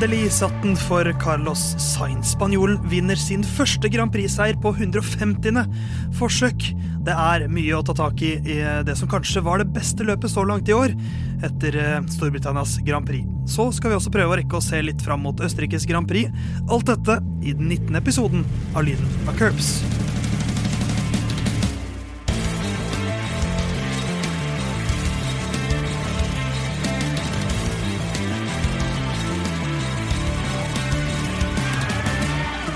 [0.00, 2.30] Endelig satt den for Carlos Sainz.
[2.32, 5.60] Spanjolen vinner sin første Grand Prix-seier på 150.
[6.16, 6.70] forsøk.
[7.04, 8.56] Det er mye å ta tak i i
[8.88, 10.96] det som kanskje var det beste løpet så langt i år,
[11.44, 13.28] etter eh, Storbritannias Grand Prix.
[13.44, 16.32] Så skal vi også prøve å rekke å se litt fram mot Østerrikes Grand Prix.
[16.72, 17.92] Alt dette i den 19.
[18.00, 19.82] episoden av Lyden av Curbs.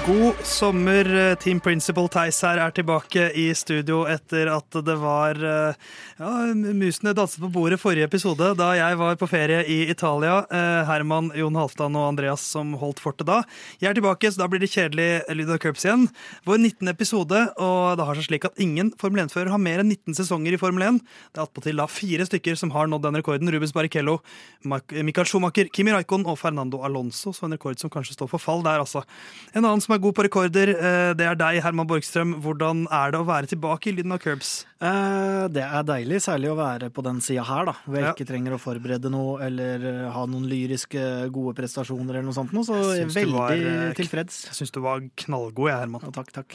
[0.06, 1.34] God sommer.
[1.42, 5.78] Team Principal Theis her er tilbake i studio etter at det var eh,
[6.20, 10.44] ja, Musene danset på bordet forrige episode, da jeg var på ferie i Italia.
[10.46, 13.40] Eh, Herman, Jon Halvdan og Andreas som holdt fortet da.
[13.82, 16.06] Jeg er tilbake, så da blir det kjedelig Lyd av Curbs igjen.
[16.46, 16.92] Vår 19.
[16.92, 20.54] episode, og det har seg slik at ingen Formel 1-fører har mer enn 19 sesonger
[20.54, 21.02] i Formel 1.
[21.34, 23.50] Det er attpåtil da fire stykker som har nådd den rekorden.
[23.50, 24.20] Rubens Barrichello,
[24.62, 27.34] Michael Schumacher, Kimi Raikon og Fernando Alonso.
[27.34, 29.02] Så en rekord som kanskje står for fall der, altså.
[29.50, 32.34] En annen som er god på rekorder, eh, det er deg, Herman Borgstrøm.
[32.42, 34.64] Hvordan er det å være tilbake i Lyden av Curbs?
[34.80, 37.72] Eh, det er deilig, særlig å være på den sida her, da.
[37.86, 38.12] Hvor jeg Ja.
[38.14, 42.52] ikke trenger å forberede noe eller eh, ha noen lyriske gode prestasjoner eller noe sånt.
[42.52, 44.44] noe, Så Jeg veldig var, tilfreds.
[44.46, 46.00] Jeg syns du var knallgod, jeg, Herman.
[46.02, 46.54] Ja, takk, takk.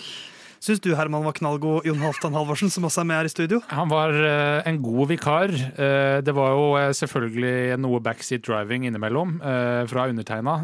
[0.60, 3.62] Syns du Herman var knallgod, Jon Halvdan Halvorsen, som også er med her i studio?
[3.72, 5.54] Han var uh, en god vikar.
[5.78, 10.56] Uh, det var jo uh, selvfølgelig noe backseat driving innimellom fra undertegna,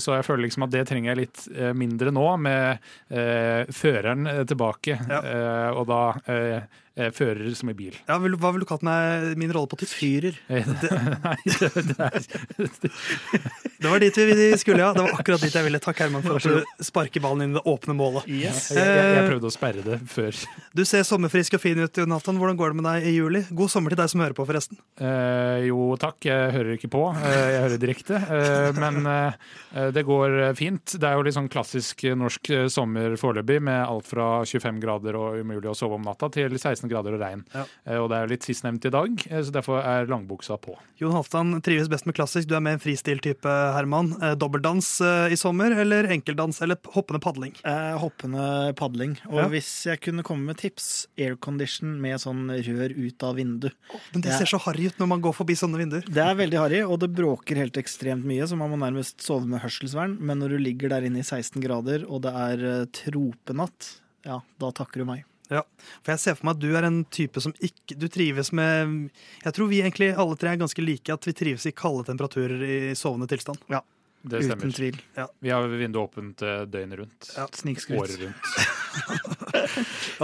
[0.00, 1.40] så jeg føler liksom at det trenger jeg litt
[1.76, 2.84] mindre nå, med
[3.74, 4.96] føreren tilbake.
[5.08, 5.20] Ja.
[5.76, 6.02] Og da
[7.14, 7.96] fører som i bil.
[8.08, 9.96] Ja, vil, hva ville du kalt meg, min rolle på tysk?
[9.98, 10.36] Fyrer.
[10.48, 10.66] Eh,
[11.24, 12.18] Nei, det, det er
[13.78, 14.92] Det var dit vi skulle, ja.
[14.96, 15.80] Det var akkurat dit jeg ville.
[15.82, 18.26] Takk, Herman, for at du sparker ballen inn i det åpne målet.
[18.28, 18.68] Yes.
[18.74, 20.38] jeg, jeg, jeg prøvde å sperre det før.
[20.76, 22.38] Du ser sommerfrisk og fin ut, Jonathan.
[22.40, 23.44] Hvordan går det med deg i juli?
[23.54, 24.80] God sommer til deg som hører på, forresten.
[24.98, 27.04] Eh, jo takk, jeg hører ikke på.
[27.14, 28.20] Eh, jeg hører direkte.
[28.38, 30.96] Eh, men eh, det går fint.
[30.98, 35.18] Det er jo litt sånn klassisk norsk eh, sommer foreløpig, med alt fra 25 grader
[35.18, 37.44] og umulig å sove om natta, til 16 grader og regn.
[37.54, 37.64] Ja.
[37.86, 40.76] Eh, og det er litt sistnevnt i dag, eh, så derfor er langbuksa på.
[41.00, 42.48] Jon Halvdan trives best med klassisk.
[42.48, 43.44] Du er med en fristil-type,
[43.76, 44.12] Herman.
[44.22, 44.88] Eh, Dobbeldans
[45.30, 47.54] i sommer, eller enkeldans, eller hoppende padling?
[47.64, 49.16] Eh, hoppende padling.
[49.28, 49.48] Og Ja.
[49.48, 53.70] hvis jeg kunne komme med tips, aircondition med sånn rør ut av vindu.
[54.12, 56.04] Men det det ser så harry ut når man går forbi sånne vinduer.
[56.04, 59.46] Det er veldig harry, og det bråker helt ekstremt mye, så man må nærmest sove
[59.46, 60.18] med hørselsvern.
[60.20, 64.70] Men når du ligger der inne i 16 grader, og det er tropenatt, ja, da
[64.74, 65.24] takker du meg.
[65.48, 65.62] Ja,
[66.02, 69.08] for jeg ser for meg at du er en type som ikke Du trives med
[69.44, 72.64] Jeg tror vi egentlig alle tre er ganske like, at vi trives i kalde temperaturer
[72.66, 73.62] i sovende tilstand.
[73.72, 73.80] Ja,
[74.22, 75.00] Det Uten stemmer.
[75.16, 75.28] Ja.
[75.40, 77.32] Vi har vinduet åpent eh, døgnet rundt.
[77.36, 77.48] Ja.
[77.52, 78.00] Snikskryt.
[78.00, 79.36] Året rundt.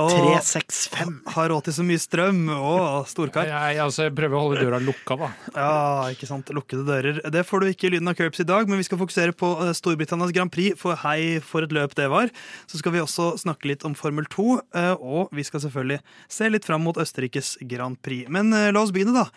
[0.01, 1.15] Og 365.
[1.35, 2.41] har råd til så mye strøm.
[2.55, 2.75] Å,
[3.09, 3.49] storkar.
[3.51, 5.31] Jeg, altså, jeg prøver å holde døra lukka, da.
[5.55, 5.75] Ja,
[6.15, 6.53] ikke sant.
[6.55, 7.21] Lukkede dører.
[7.35, 9.51] Det får du ikke i Lyden av Curbs i dag, men vi skal fokusere på
[9.65, 12.33] eh, Storbritannias Grand Prix, for hei, for et løp det var.
[12.71, 14.49] Så skal vi også snakke litt om Formel 2,
[14.81, 16.01] eh, og vi skal selvfølgelig
[16.33, 18.31] se litt fram mot Østerrikes Grand Prix.
[18.33, 19.29] Men eh, la oss begynne, da,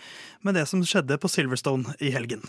[0.46, 2.46] med det som skjedde på Silverstone i helgen.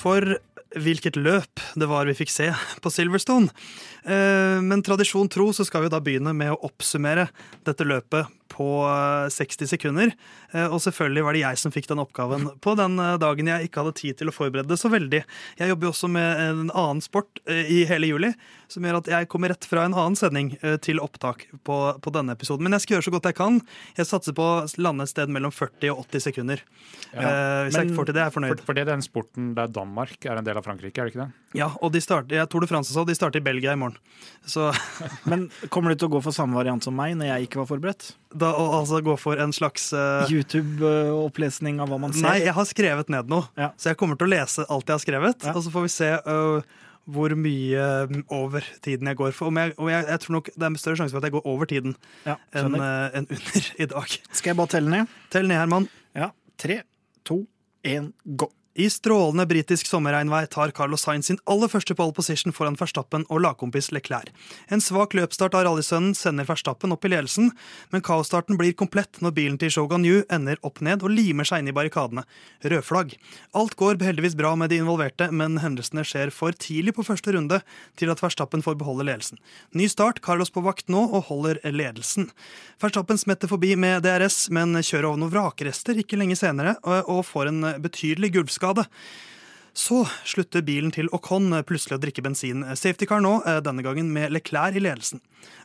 [0.00, 0.38] For
[0.76, 2.50] hvilket løp det var vi fikk se
[2.82, 3.50] på Silverstone.
[4.04, 7.28] Eh, Men tradisjon tro så skal vi da begynne med å oppsummere
[7.66, 10.10] dette løpet på eh, 60 sekunder.
[10.52, 13.68] Eh, Og selvfølgelig var det jeg som fikk den oppgaven på den eh, dagen jeg
[13.68, 15.20] ikke hadde tid til å forberede det så veldig.
[15.60, 18.32] Jeg jobber jo også med en annen sport eh, i hele juli,
[18.70, 22.12] som gjør at jeg kommer rett fra en annen sending eh, til opptak på, på
[22.14, 22.66] denne episoden.
[22.66, 23.60] Men jeg skal gjøre så godt jeg kan.
[23.98, 26.64] Jeg satser på å lande et sted mellom 40 og 80 sekunder.
[27.14, 27.20] Ja.
[27.22, 28.56] Eh, Hvis jeg ikke får til det, er jeg fornøyd.
[28.56, 31.12] For, for det er den sporten der Danmark er en del av Frankrike, er det
[31.14, 31.58] ikke det?
[31.60, 33.98] Ja, og de starter, jeg tror det France sa, de starter i Belgia i morgen.
[34.46, 34.70] Så
[35.30, 37.70] Men kommer du til å gå for samme variant som meg når jeg ikke var
[37.70, 38.12] forberedt?
[38.30, 42.22] da altså gå for en slags uh, YouTube-opplesning av hva man ser?
[42.28, 43.72] Nei, jeg har skrevet ned noe, Ja.
[43.76, 45.42] så jeg kommer til å lese alt jeg har skrevet.
[45.48, 45.54] Ja.
[45.56, 46.62] Og så får vi se uh,
[47.10, 49.50] hvor mye mm, over tiden jeg går for.
[49.50, 51.48] Om jeg, om jeg, jeg tror nok Det er større sjanse for at jeg går
[51.50, 51.96] over tiden
[52.28, 54.16] Ja, enn uh, en under i dag.
[54.30, 55.18] Skal jeg bare telle ned?
[55.34, 55.88] Tell ned, Herman.
[56.14, 56.30] Ja.
[56.60, 56.82] Tre,
[57.26, 57.42] to,
[57.86, 58.50] én, gå.
[58.80, 63.42] I strålende britisk sommerregnvær tar Carlos Sainz sin aller første pole position foran Verstappen og
[63.44, 64.30] lagkompis Leclerc.
[64.72, 67.50] En svak løpsstart av rallysønnen sender Verstappen opp i ledelsen,
[67.92, 71.60] men kaosstarten blir komplett når bilen til Shogun Yu ender opp ned og limer seg
[71.60, 72.24] inn i barrikadene.
[72.64, 73.12] Rødflagg.
[73.58, 77.60] Alt går heldigvis bra med de involverte, men hendelsene skjer for tidlig på første runde
[78.00, 79.42] til at Verstappen får beholde ledelsen.
[79.76, 82.30] Ny start, Carlos på vakt nå og holder ledelsen.
[82.80, 87.52] Verstappen smetter forbi med DRS, men kjører over noen vrakrester ikke lenge senere og får
[87.52, 88.69] en betydelig gulvskade.
[89.76, 92.64] Så slutter bilen til Ocon plutselig å drikke bensin.
[92.74, 95.20] Safety car nå, eh, denne gangen med Leclerc i ledelsen.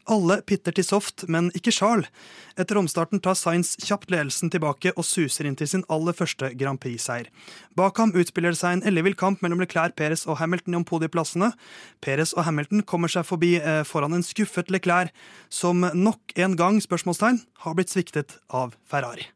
[0.08, 2.08] Alle pitter til soft, men ikke Charles.
[2.56, 6.80] Etter omstarten tar Sainz kjapt ledelsen tilbake og suser inn til sin aller første Grand
[6.80, 7.28] Prix-seier.
[7.76, 11.52] Bak ham utspiller det seg en ellevill kamp mellom Leclerc, Perez og Hamilton om podieplassene.
[12.00, 15.12] Perez og Hamilton kommer seg forbi eh, foran en skuffet Leclerc,
[15.50, 19.35] som nok en gang spørsmålstegn, har blitt sviktet av Ferrari.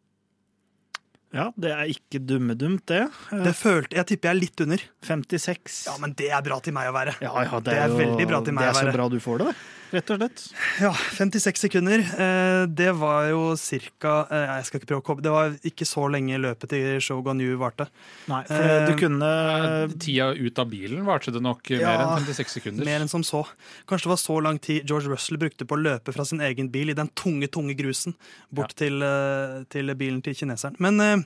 [1.31, 3.04] Ja, det er ikke dummedumt, det.
[3.31, 4.81] Eh, Det følte Jeg tipper jeg er litt under.
[5.06, 5.86] 56.
[5.86, 7.14] Ja, men det er bra til meg å være.
[7.22, 8.74] Ja, ja, Det er jo- veldig bra til meg å være.
[8.74, 9.56] Det er så bra du får det, det.
[9.89, 10.41] Rett og slett.
[10.83, 12.01] Ja, 56 sekunder.
[12.03, 15.88] Eh, det var jo cirka eh, Jeg skal ikke prøve å komme Det var ikke
[15.88, 17.88] så lenge løpet til Shogun Yu varte.
[18.30, 19.30] Nei, for Eh, du kunne
[19.95, 22.86] Tida ut av bilen varte det nok mer enn 56 sekunder.
[22.86, 23.41] Mer enn som så.
[23.89, 26.69] Kanskje det var så lang tid George Russell brukte på å løpe fra sin egen
[26.74, 28.13] bil i den tunge, tunge grusen
[28.53, 30.77] bort til, eh, til bilen til kineseren.
[30.77, 31.25] Men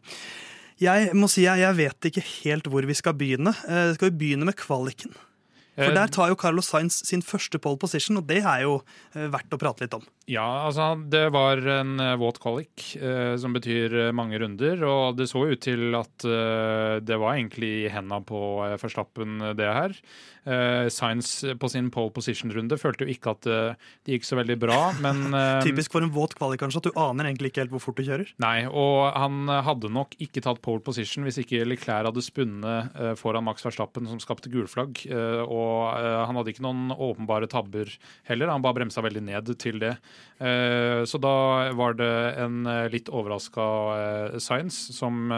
[0.79, 3.53] jeg må si jeg, jeg vet ikke helt hvor vi skal begynne.
[3.97, 5.11] Skal vi begynne med kvaliken?
[5.73, 8.79] For Eh, der tar jo Carlos Sainz sin første pole position, og det er jo
[9.15, 10.05] eh, verdt å prate litt om.
[10.29, 12.85] Ja, altså det var en eh, våt kvalik,
[13.39, 14.79] som betyr mange runder.
[14.87, 18.39] Og det så ut til at det var egentlig i henda på
[18.81, 19.95] Verstappen, det her.
[20.91, 21.29] Sainz
[21.59, 25.35] på sin pole position-runde følte jo ikke at det gikk så veldig bra, men
[25.67, 28.05] Typisk for en våt kvalik, kanskje, at du aner egentlig ikke helt hvor fort du
[28.07, 28.33] kjører.
[28.43, 33.47] Nei, og han hadde nok ikke tatt pole position hvis ikke Leclerc hadde spunnet foran
[33.47, 35.03] Max Verstappen, som skapte gulflagg.
[35.07, 37.89] Eh, og eh, han hadde ikke noen åpenbare tabber
[38.29, 39.95] heller, han bare bremsa veldig ned til det.
[40.43, 41.35] Eh, så da
[41.77, 42.11] var det
[42.43, 43.69] en eh, litt overraska
[44.41, 45.31] Science som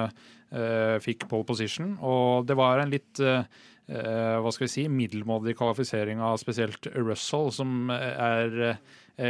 [1.03, 6.37] fikk pole position, og det var en litt hva skal vi si, middelmådig kvalifisering av
[6.39, 8.77] spesielt Russell, som er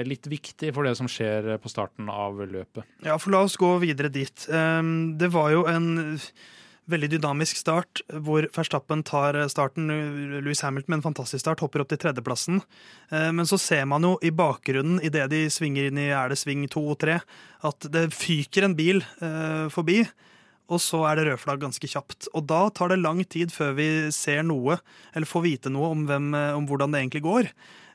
[0.06, 2.86] litt viktig for det som skjer på starten av løpet.
[3.08, 4.46] Ja, for la oss gå videre dit.
[4.54, 6.20] Ehm, Det var jo en
[6.92, 9.90] veldig dynamisk start, hvor Verstappen tar starten.
[10.46, 12.62] Louis Hamilton med en fantastisk start, hopper opp til tredjeplassen.
[13.12, 16.38] Eh, Men så ser man jo i bakgrunnen, idet de svinger inn i er det
[16.38, 17.20] sving to og tre,
[17.66, 20.04] at det fyker en bil eh, forbi.
[20.66, 22.30] Og så er det rød flagg ganske kjapt.
[22.34, 24.80] Og da tar det lang tid før vi ser noe,
[25.14, 27.52] eller får vite noe om, hvem, eh, om hvordan det egentlig går.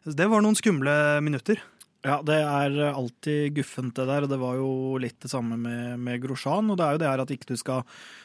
[0.07, 1.61] Det var noen skumle minutter.
[2.01, 4.69] Ja, det er alltid guffent det der, og det var jo
[5.03, 6.71] litt det samme med, med Grosjean.
[6.73, 7.83] Og det er jo det her at ikke du skal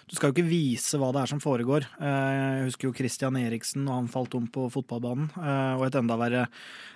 [0.08, 1.84] Du skal jo ikke vise hva det er som foregår.
[2.00, 5.28] Eh, Jeg husker jo Christian Eriksen og han falt om på fotballbanen.
[5.36, 6.46] Eh, Og et enda verre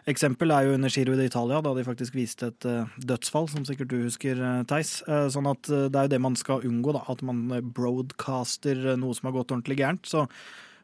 [0.07, 3.91] eksempel er jo under Giro d'Italia, da de faktisk viste et eh, dødsfall, som sikkert
[3.91, 4.39] du husker,
[4.71, 5.01] Theis.
[5.35, 7.03] Sånn at det er jo det man skal unngå, da.
[7.11, 7.43] At man
[7.75, 10.07] broadcaster noe som har gått ordentlig gærent.
[10.07, 10.29] Så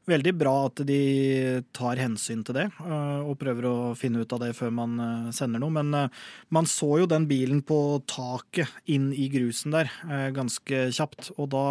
[0.06, 1.00] Veldig bra at de
[1.74, 5.31] tar hensyn til det øh, og prøver å finne ut av det før man øh,
[5.34, 5.74] sender noe.
[5.74, 6.22] Men øh,
[6.54, 7.80] man så jo den bilen på
[8.10, 9.90] taket inn i grusen der
[10.36, 11.34] ganske kjapt.
[11.40, 11.68] Og da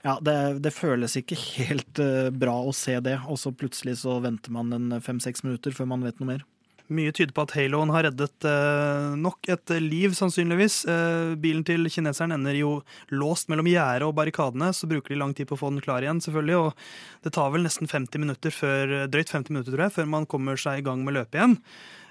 [0.00, 1.98] Ja, det, det føles ikke helt
[2.40, 3.18] bra å se det.
[3.28, 6.46] Og så plutselig så venter man en fem-seks minutter før man vet noe mer.
[6.90, 10.80] Mye tyder på at Haloen har reddet eh, nok et liv, sannsynligvis.
[10.90, 12.72] Eh, bilen til kineseren ender jo
[13.14, 16.02] låst mellom gjerdet og barrikadene, så bruker de lang tid på å få den klar
[16.02, 16.58] igjen, selvfølgelig.
[16.64, 20.28] Og det tar vel nesten 50 minutter før, drøyt 50 minutter, tror jeg, før man
[20.30, 21.58] kommer seg i gang med løpet igjen.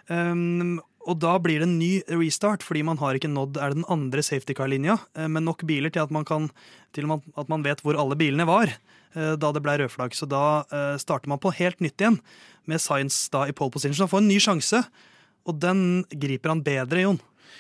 [0.09, 3.79] Um, og da blir det en ny restart, fordi man har ikke nådd er det
[3.81, 6.49] den andre safety car-linja, men med nok biler til at man, kan,
[6.93, 10.13] til at man- vet hvor alle bilene var eh, da det ble rødflagg.
[10.13, 12.19] Så da eh, starter man på helt nytt igjen,
[12.69, 14.05] med Science da i pole position.
[14.05, 14.83] Han får en ny sjanse,
[15.49, 17.19] og den griper han bedre, Jon.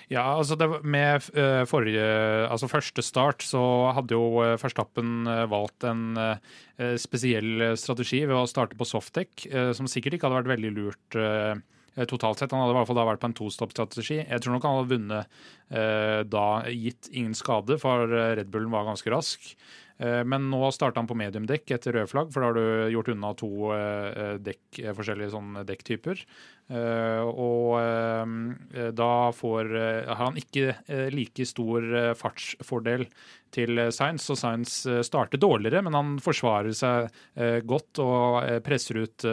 [0.09, 2.05] Ja, altså det, Med eh, forrige,
[2.49, 3.61] altså første start så
[3.97, 9.45] hadde jo eh, Verstappen eh, valgt en eh, spesiell strategi ved å starte på softdeck,
[9.49, 11.57] eh, som sikkert ikke hadde vært veldig lurt eh,
[12.09, 12.53] totalt sett.
[12.53, 14.21] Han hadde i hvert fall da vært på en tostopp-strategi.
[14.23, 15.39] Jeg tror nok han hadde vunnet
[15.73, 19.51] eh, da gitt ingen skade, for eh, Red Bullen var ganske rask.
[19.99, 23.11] Eh, Men nå starta han på mediumdekk etter rød flagg, for da har du gjort
[23.11, 26.23] unna to eh, dekk, eh, forskjellige sånne dekktyper.
[26.69, 27.79] Og
[28.93, 29.71] da får,
[30.05, 30.75] har han ikke
[31.15, 33.07] like stor fartsfordel
[33.49, 37.09] til Science, så eh, starter dårligere, men han forsvarer seg
[37.65, 39.25] godt og presser ut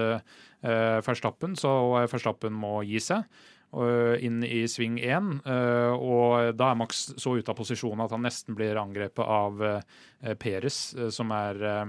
[0.65, 1.77] Verstappen, så
[2.09, 3.29] Verstappen må gi seg
[3.75, 5.41] inn i sving 1.
[5.45, 9.63] eh, Og da er Max så ute av posisjon at han nesten blir angrepet av
[9.63, 11.87] eh, Peres, eh, som er eh,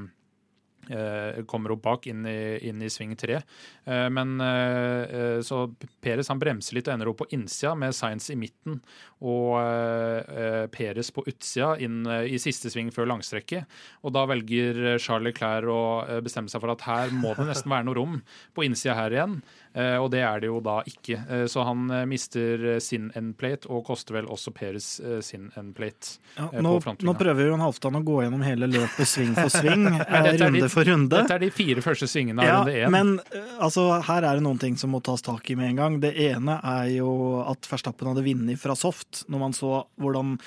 [0.89, 3.39] eh, kommer opp bak inn i, inn i sving 3.
[3.85, 5.65] Eh, Men eh, eh, så
[6.01, 8.81] Peres han bremser litt og ender opp på innsida med Sainz i midten
[9.21, 13.65] og eh, Peres på utsida inn eh, i siste sving før langstrekket.
[14.05, 17.71] Og da velger Charles Clair å eh, bestemme seg for at her må det nesten
[17.73, 18.19] være noe rom
[18.55, 19.39] på innsida her igjen.
[19.77, 21.19] Eh, og det er det jo da ikke.
[21.29, 24.87] Eh, så han eh, mister sin endplate og koster vel også Peres
[25.25, 26.17] sin endplate.
[26.37, 26.73] Ja, nå,
[27.05, 29.85] nå prøver Jon Halvdan å gå gjennom hele løpet sving for sving.
[29.85, 31.11] Runde for runde.
[31.13, 32.93] Dette er de fire første svingene av Ja, runde én.
[32.93, 33.13] men
[33.61, 35.99] altså, her er det noen ting som må tas tak i med en gang.
[36.01, 37.11] Det ene er jo
[37.45, 40.37] at Verstappen hadde vunnet fra soft, når man så hvordan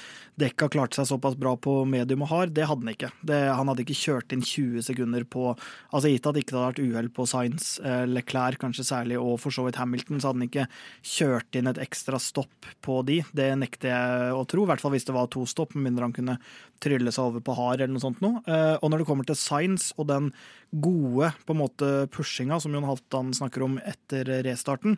[0.40, 2.54] dekka klarte seg såpass bra på medium og hard.
[2.56, 3.10] Det hadde han ikke.
[3.26, 5.50] Det, han hadde ikke kjørt inn 20 sekunder på
[5.90, 9.36] Altså Gitt at det ikke hadde vært uhell på Science, eh, Leclerc kanskje særlig, og
[9.42, 10.66] for så vidt Hamilton, så hadde han ikke
[11.12, 13.20] kjørt inn et ekstra stopp på de.
[13.36, 16.08] Det nekter jeg å tro, i hvert fall hvis det var to stopp, med mindre
[16.08, 16.38] han kunne
[16.80, 18.42] trylle seg over på hard eller noe sånt noe.
[18.46, 20.30] Eh, Og når det kommer til Science og den
[20.70, 24.96] gode på en måte pushinga som Jon Halvdan snakker om etter restarten,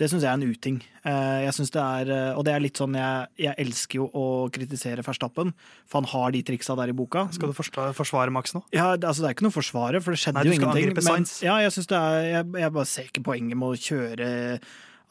[0.00, 0.78] det syns jeg er en uting.
[1.04, 4.08] Eh, Jeg synes det er, eh, Og det er litt sånn jeg, jeg elsker jo
[4.10, 5.52] å kritisere Verstappen,
[5.86, 7.28] for han har de triksa der i boka.
[7.32, 8.64] Skal du forsvare, Max nå?
[8.74, 11.04] Ja, altså det er ikke noe forsvare, for det skjedde Nei, du jo ingenting.
[11.04, 14.32] Men, ja, jeg, synes det er, jeg, jeg bare ser ikke poenget med å kjøre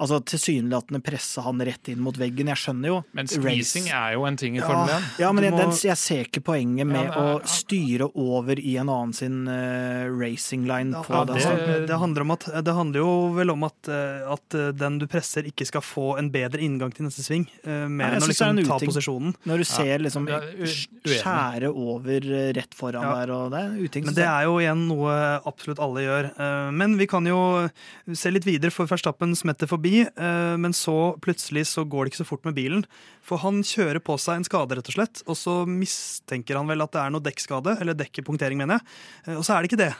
[0.01, 2.47] Altså tilsynelatende presse han rett inn mot veggen.
[2.49, 5.03] Jeg skjønner jo Men squeezing er jo en ting i ja, Formel 1.
[5.21, 7.51] ja, men jeg, må- den, jeg ser ikke poenget med Ja, å men, ja.
[7.53, 11.37] styre over i en annen sin uh, racing line på Ja, den.
[11.37, 14.71] det, det- det, handler om at, det handler jo vel om at, eh, at eh,
[14.81, 17.45] den du presser, ikke skal få en bedre inngang til neste sving.
[17.61, 19.37] Uh, Mer enn å er liksom ta posisjonen.
[19.45, 23.13] Når du ser liksom skjære over rett foran Ja.
[23.21, 24.05] der, og det er en uting.
[24.09, 26.31] Men det er jo igjen noe absolutt alle gjør.
[26.39, 27.69] Uh, Men vi kan jo
[28.11, 29.82] se litt videre, for Verstappen smetter forbi.
[29.83, 32.85] Eh, Men så plutselig så går det ikke så fort med bilen.
[33.21, 35.23] For han kjører på seg en skade, rett og slett.
[35.27, 38.87] Og så mistenker han vel at det er noe dekkskade, eller dekkepunktering, mener jeg.
[39.27, 39.93] Eh, Og så er det ikke det.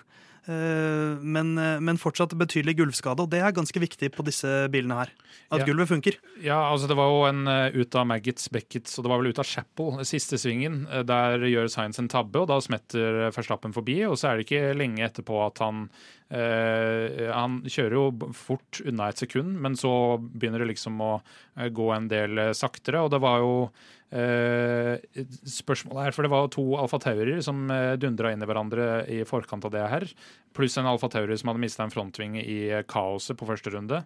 [0.46, 4.98] Eh, Men, eh, men fortsatt betydelig gulvskade, og det er ganske viktig på disse bilene
[5.00, 5.10] her.
[5.52, 5.66] At Ja.
[5.66, 6.18] gulvet funker.
[6.42, 9.28] Ja, altså Det var jo en uh, ut av Maggots, Beckets og det var vel
[9.32, 10.86] ut av Chapel, siste svingen.
[10.92, 14.04] eh, der gjør Science en tabbe, og da smetter Verstappen forbi.
[14.06, 15.90] Og så er det ikke lenge etterpå at han
[16.34, 21.22] Uh, Han kjører jo fort unna et sekund, men så begynner det liksom å
[21.58, 23.04] eh, gå en del eh, saktere.
[23.04, 28.34] Og det var jo eh, spørsmålet her, for det var to alfataurer som uh, dundra
[28.34, 30.06] inn i hverandre i forkant av det her.
[30.54, 34.04] Pluss en Alfa Tauri som hadde mista en frontvinge i eh, kaoset på første runde.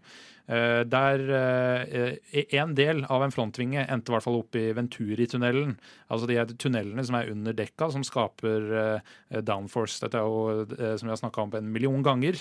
[0.47, 5.75] Eh, der eh, en del av en frontvinge endte i hvert fall opp i Venturi-tunnelen.
[6.13, 9.01] Altså de tunnelene som er under dekka, som skaper
[9.43, 9.99] downforce.
[10.03, 10.65] Dette er jo,
[10.97, 12.39] som vi har snakka om en million ganger,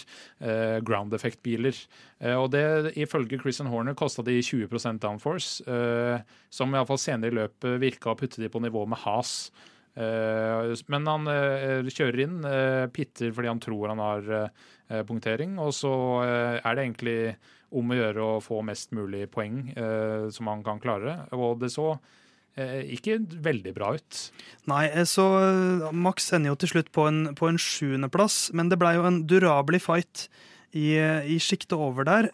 [0.87, 1.79] ground effect-biler.
[2.39, 5.65] Og det, ifølge Christian Horner, kosta de 20 downforce,
[6.51, 9.51] som iallfall senere i løpet virka å putte de på nivå med has.
[9.97, 14.33] Eh, men han eh, kjører inn, eh, pitter fordi han tror han har
[14.87, 15.91] punktering, og så
[16.23, 17.15] er det egentlig
[17.75, 19.65] om å gjøre å få mest mulig poeng
[20.31, 21.17] som han kan klare.
[21.35, 21.97] Og det så
[22.55, 24.21] ikke veldig bra ut.
[24.71, 25.27] Nei, så
[25.91, 29.25] Max ender jo til slutt på en, på en sjuendeplass, men det blei jo en
[29.27, 30.29] durabelig fight
[30.71, 30.95] i,
[31.35, 32.31] i sjiktet over der.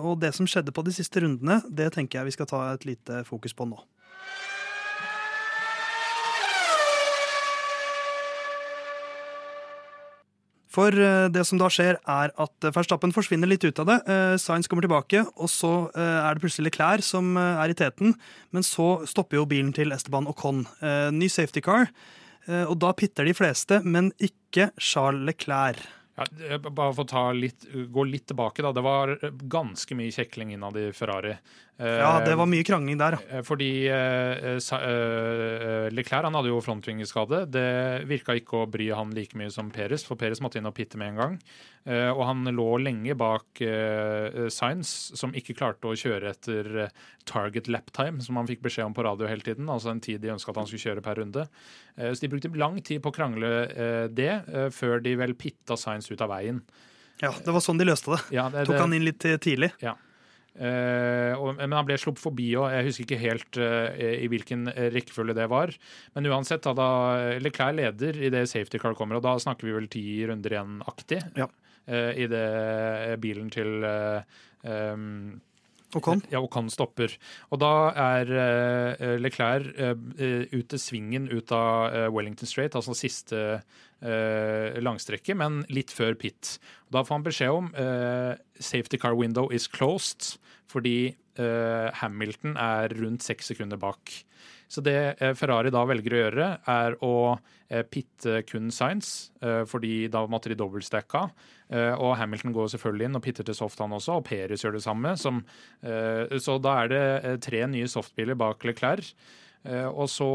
[0.00, 2.88] Og det som skjedde på de siste rundene, det tenker jeg vi skal ta et
[2.88, 3.84] lite fokus på nå.
[10.70, 13.98] For eh, det som da skjer, er at Verstappen forsvinner litt ut av det.
[14.06, 17.78] Eh, Sainz kommer tilbake, og så eh, er det plutselig Leclerc som eh, er i
[17.78, 18.14] teten.
[18.54, 20.62] Men så stopper jo bilen til Esteban Ocon.
[20.78, 21.90] Eh, Ny safety car,
[22.46, 25.82] eh, og da pitter de fleste, men ikke Charles Leclerc.
[26.20, 28.70] Ja, eh, bare for å litt, gå litt tilbake, da.
[28.76, 29.16] Det var
[29.50, 31.34] ganske mye kjekling innad i Ferrari.
[31.80, 33.38] Eh, Ja, det var mye krangling der, ja.
[33.38, 37.46] Eh, Fordi eh, eh, Leclerc han hadde jo frontvingeskade.
[37.50, 37.64] Det
[38.10, 41.00] virka ikke å bry han like mye som Peres, for Peres måtte inn og pitte
[41.00, 41.38] med en gang.
[41.88, 46.92] Eh, og han lå lenge bak eh, Science, som ikke klarte å kjøre etter eh,
[47.30, 49.70] target lap time, som han fikk beskjed om på radio hele tiden.
[49.72, 51.46] Altså en tid de ønska at han skulle kjøre per runde.
[51.96, 55.32] Eh, så de brukte lang tid på å krangle eh, det, eh, før de vel
[55.40, 56.60] pitta Science ut av veien.
[57.24, 57.32] ja.
[57.40, 58.20] Det var sånn de løste det.
[58.36, 59.72] Ja, det, Tok han inn litt eh, tidlig.
[59.80, 59.96] Eh, og,
[60.58, 65.46] men han ble sluppet forbi, og jeg husker ikke helt eh, i hvilken rekkefølge det
[65.52, 65.72] var.
[66.16, 69.76] Men uansett, da, da Leclerc leder i det safety car kommer, og da snakker vi
[69.76, 71.22] vel ti runder igjen-aktig.
[71.38, 71.48] Ja.
[71.90, 74.20] Eh, I det bilen til eh,
[74.66, 75.40] um,
[75.98, 76.22] Ocon.
[76.30, 77.14] ja, Ocon stopper.
[77.50, 79.94] Og da er uh, Leclerc uh,
[80.54, 86.56] ut svingen ut av eh, Wellington Straight, altså siste uh, langstrekket, men litt før pit.
[86.88, 90.36] Og da får han beskjed om uh, safety car window is closed,
[90.70, 94.10] fordi Hamilton er rundt seks sekunder bak.
[94.70, 99.64] Så det eh, Ferrari da velger å gjøre, er å eh, pitte kun Science, eh,
[99.68, 101.26] fordi da måtte de dobbeltstacka.
[101.70, 104.80] Og Hamilton går selvfølgelig inn og pitter til soft, han også, og Perez gjør det
[104.82, 105.12] samme.
[105.14, 105.36] Som,
[105.78, 109.12] så da er det tre nye softbiler bak Leclerc.
[109.94, 110.26] Og så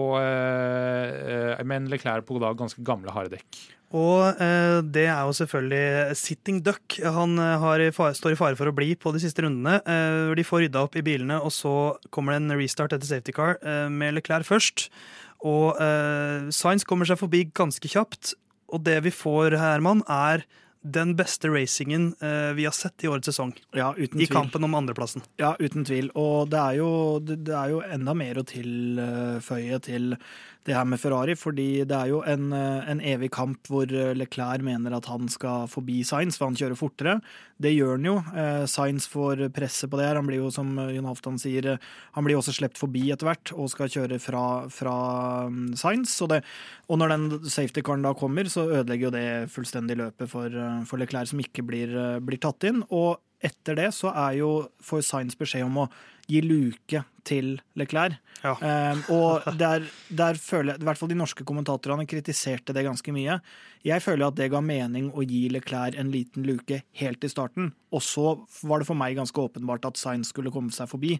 [1.67, 3.59] Men Leclerc på da ganske gamle harde dekk.
[3.95, 7.83] Og eh, det er jo selvfølgelig sitting duck han eh, har
[8.17, 9.77] står i fare for å bli på de siste rundene.
[9.87, 13.35] Eh, de får rydda opp i bilene, og så kommer det en restart etter safety
[13.35, 14.89] car eh, med Leclerc først.
[15.47, 18.35] Og eh, Sainz kommer seg forbi ganske kjapt.
[18.73, 20.41] og det vi får, Herman, er
[20.85, 23.53] den beste racingen eh, vi har sett i årets sesong.
[23.73, 25.23] Ja, uten I kampen om andreplassen.
[25.41, 26.11] Ja, uten tvil.
[26.13, 26.89] Og det er jo,
[27.25, 30.13] det, er jo enda mer å tilføye til
[30.65, 34.13] det her med Ferrari, fordi det er jo en, eh, en evig kamp hvor eh,
[34.17, 37.17] Leclerc mener at han skal forbi Sainz, for han kjører fortere.
[37.61, 38.15] Det gjør han jo.
[38.67, 40.17] Sainz får presset på det her.
[40.19, 41.69] Han blir jo, som Jon Halvdan sier,
[42.17, 44.95] han blir også sluppet forbi etter hvert og skal kjøre fra, fra
[45.47, 46.17] mm, Sainz.
[46.25, 46.41] Og, det,
[46.89, 50.51] og når den safety-caren da kommer, så ødelegger jo det fullstendig løpet for,
[50.89, 52.83] for Leclerc, som ikke blir, eh, blir tatt inn.
[52.91, 54.51] Og etter det så er jo,
[54.83, 55.89] får Sainz beskjed om å
[56.25, 58.17] gi luke til Leclerc.
[58.45, 58.53] Ja.
[58.61, 63.13] Um, og der, der føler jeg, i hvert fall de norske kommentatorene kritiserte det ganske
[63.13, 63.39] mye.
[63.85, 67.71] Jeg føler at det ga mening å gi Leclerc en liten luke helt i starten.
[67.93, 71.15] Og så var det for meg ganske åpenbart at Sainz skulle komme seg forbi.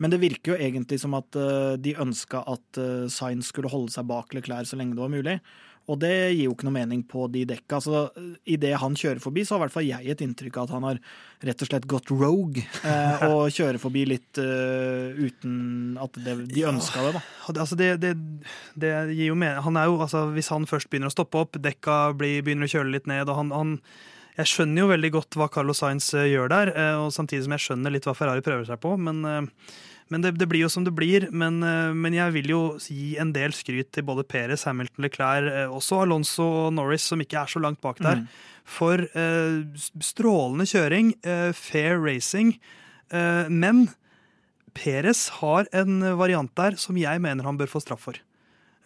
[0.00, 3.94] Men det virker jo egentlig som at uh, de ønska at uh, Sainz skulle holde
[3.94, 5.40] seg bak Leclerc så lenge det var mulig.
[5.86, 7.78] Og det gir jo ikke noe mening på de dekka.
[7.84, 8.00] Så
[8.48, 10.86] idet han kjører forbi, så har i hvert fall jeg et inntrykk av at han
[10.88, 10.98] har
[11.46, 16.64] rett og slett gått rogue eh, og kjører forbi litt uh, uten at det, de
[16.72, 17.22] ønska det, da.
[17.46, 18.12] Ja, det- Altså det, det,
[18.74, 19.62] det gir jo mening.
[19.66, 22.72] Han er jo, altså Hvis han først begynner å stoppe opp, dekka blir, begynner å
[22.74, 23.72] kjøle litt ned og han, han
[24.36, 27.54] Jeg skjønner jo veldig godt hva Carlos Sainz eh, gjør der, eh, og samtidig som
[27.56, 28.96] jeg skjønner litt hva Ferrari prøver seg på.
[29.00, 29.70] Men, eh,
[30.12, 31.26] men det, det blir jo som det blir.
[31.34, 35.50] Men, eh, men jeg vil jo gi en del skryt til både Perez, Hamilton, Leclerc,
[35.50, 38.22] eh, også Alonso og Norris, som ikke er så langt bak der.
[38.66, 42.54] For eh, strålende kjøring, eh, fair racing.
[43.10, 43.88] Eh, men
[44.76, 48.22] Perez har en variant der som jeg mener han bør få straff for.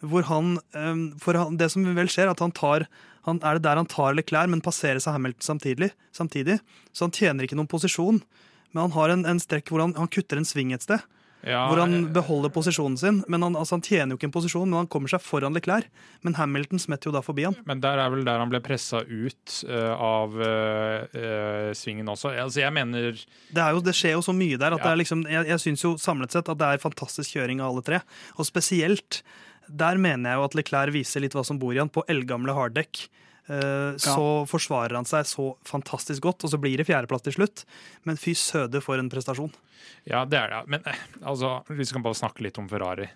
[0.01, 2.87] Hvor han, eh, for han, Det som vel skjer, at han tar
[3.27, 5.91] han, er det der han tar Leclerc, men passerer seg Hamilton samtidig.
[6.11, 6.59] samtidig.
[6.91, 8.23] Så han tjener ikke noen posisjon.
[8.71, 11.03] Men han har en, en strekk hvor han, han kutter en sving et sted.
[11.41, 13.23] Ja, Hvor han beholder posisjonen sin.
[13.27, 15.87] Men han, altså, han tjener jo ikke en posisjon, men han kommer seg foran Leclerc.
[16.25, 17.57] Men Hamilton smetter jo da forbi han.
[17.65, 22.35] Men der er vel der han ble pressa ut uh, av uh, eh, svingen også.
[22.43, 24.91] Altså, jeg mener det, jo, det skjer jo så mye der at Ja.
[24.91, 27.85] det liksom, jeg, jeg syns jo samlet sett at det er fantastisk kjøring av alle
[27.89, 28.03] tre.
[28.37, 29.23] Og spesielt
[29.71, 31.89] der mener jeg jo at Leclerc viser litt hva som bor i han.
[31.89, 33.07] På eldgamle harddekk
[33.47, 37.65] eh, så forsvarer han seg så fantastisk godt, og så blir det fjerdeplass til slutt.
[38.07, 39.53] Men fy søde for en prestasjon.
[40.09, 40.61] Ja, det er det.
[40.75, 43.09] Men eh, altså, vi skal bare snakke litt om Ferrari.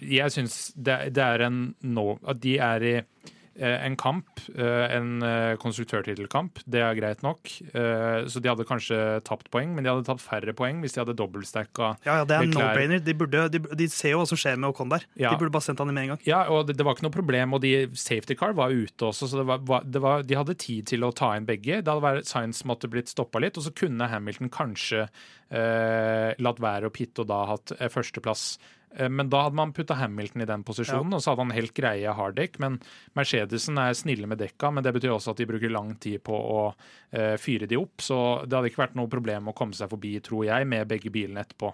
[0.00, 3.26] Jeg syns det, det er en nå At de er i eh,
[3.58, 7.48] en kamp, eh, en eh, konstruktørtittelkamp, det er greit nok.
[7.72, 11.00] Eh, Så de hadde kanskje tapt poeng, men de hadde tapt færre poeng hvis de
[11.00, 13.00] hadde dobbeltstacka Ja, ja, Det er no-brainer.
[13.04, 13.14] De,
[13.48, 15.06] de, de ser jo hva som skjer med Ocon der.
[15.16, 15.30] Ja.
[15.32, 16.22] De burde bare sendt han inn med en gang.
[16.26, 19.28] Ja, og det, det var ikke noe problem, og de safety car var ute også,
[19.30, 21.80] så det var, det var, de hadde tid til å ta inn begge.
[21.80, 25.06] Det hadde vært Science måtte blitt stoppa litt, og så kunne Hamilton kanskje
[25.50, 28.56] eh, latt være å pitte og da hatt eh, førsteplass.
[28.94, 31.74] Eh, Men da hadde man putta Hamilton i den posisjonen, og så hadde han helt
[31.76, 32.58] greie harddekk.
[32.62, 32.80] Men
[33.18, 36.36] Mercedesen er snille med dekka, men det betyr også at de bruker lang tid på
[36.36, 38.04] å uh, fyre de opp.
[38.04, 41.12] Så det hadde ikke vært noe problem å komme seg forbi, tror jeg, med begge
[41.12, 41.72] bilene etterpå.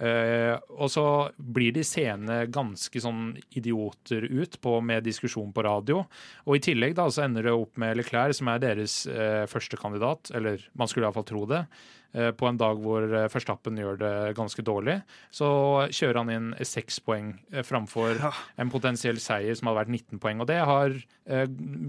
[0.00, 1.04] Uh, og så
[1.36, 6.06] blir de seende ganske sånn idioter ut på, med diskusjon på radio.
[6.46, 9.76] Og i tillegg da så ender det opp med Leclerc, som er deres uh, første
[9.80, 11.66] kandidat, eller man skulle iallfall tro det.
[12.14, 17.00] Eh, på en dag hvor uh, gjør det ganske dårlig, så kjører han inn seks
[17.00, 18.32] poeng framfor Ja.
[18.56, 20.40] en potensiell seier som hadde vært 19 poeng.
[20.40, 20.90] Og det har
[21.26, 21.46] eh,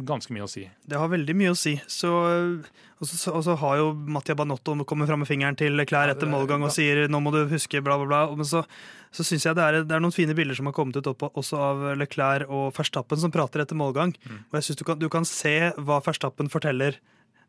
[0.08, 0.68] ganske mye å si.
[0.86, 1.76] Det har veldig mye å si.
[1.88, 6.16] Så, og, så, og så har jo Mattia Banotto kommet fram med fingeren til Leclerc
[6.16, 8.22] etter målgang og sier nå må du huske bla, bla, bla.
[8.36, 8.64] Men så,
[9.12, 11.30] så syns jeg det er, det er noen fine bilder som har kommet ut opp,
[11.36, 14.14] også av Leclerc og Verstappen som prater etter målgang.
[14.50, 17.00] Og jeg synes du kan, du kan se hva Verstappen forteller.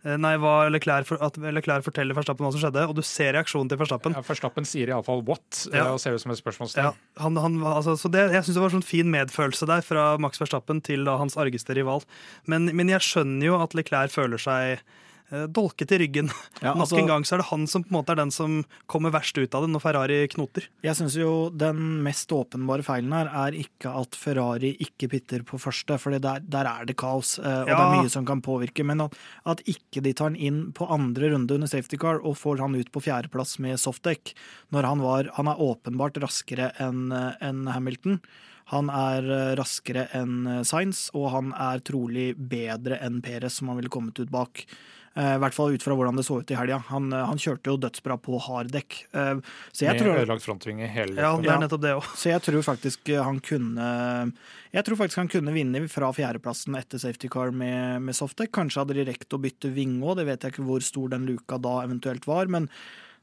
[0.04, 3.32] Eh, Nei, hva Leclerc, for, at Leclerc forteller Verstappen hva som skjedde, og du ser
[3.36, 4.16] reaksjonen til Verstappen.
[4.16, 5.92] Ja, Verstappen sier iallfall 'what', eh, Ja.
[5.92, 6.84] og ser ut som et spørsmålstegn.
[6.84, 10.18] Ja, han, han, altså, så det, jeg syns det var sånn fin medfølelse der fra
[10.18, 12.02] Max Verstappen til da, hans argeste rival.
[12.46, 14.80] Men, men jeg skjønner jo at Leclerc føler seg
[15.48, 16.30] dolket i ryggen.
[16.62, 18.30] Ja, Nok altså- en gang så er det han som på en måte er den
[18.30, 20.68] som kommer verst ut av det når Ferrari knoter.
[20.84, 25.58] Jeg syns jo den mest åpenbare feilen her er ikke at Ferrari ikke pitter på
[25.58, 28.84] første, for der, der er det kaos, og og det er mye som kan påvirke.
[28.84, 29.16] Men at,
[29.46, 32.76] at ikke de tar han inn på andre runde under safety car og får han
[32.76, 34.34] ut på fjerdeplass med softdeck,
[34.72, 38.20] når han var Han er åpenbart raskere enn en Hamilton.
[38.72, 43.68] Han er eh, raskere enn Science, Sainz, og han er trolig bedre enn Perez, som
[43.68, 44.64] han ville kommet ut bak.
[45.12, 46.78] Eh, I hvert fall ut fra hvordan det så ut i helga.
[46.88, 48.98] Han, eh, han kjørte jo dødsbra på harddekk.
[49.12, 49.34] Eh,
[49.72, 52.06] Så jeg Med tror ødelagt frontvinge hele Ja, det er nettopp det òg.
[52.16, 54.32] så jeg tror faktisk han kunne
[54.72, 58.50] Jeg tror faktisk han kunne vinne fra fjerdeplassen etter safety car med, med softdeck.
[58.52, 61.26] Kanskje hadde de rekt å bytte vinge òg, det vet jeg ikke hvor stor den
[61.26, 62.46] luka da eventuelt var.
[62.46, 62.70] Men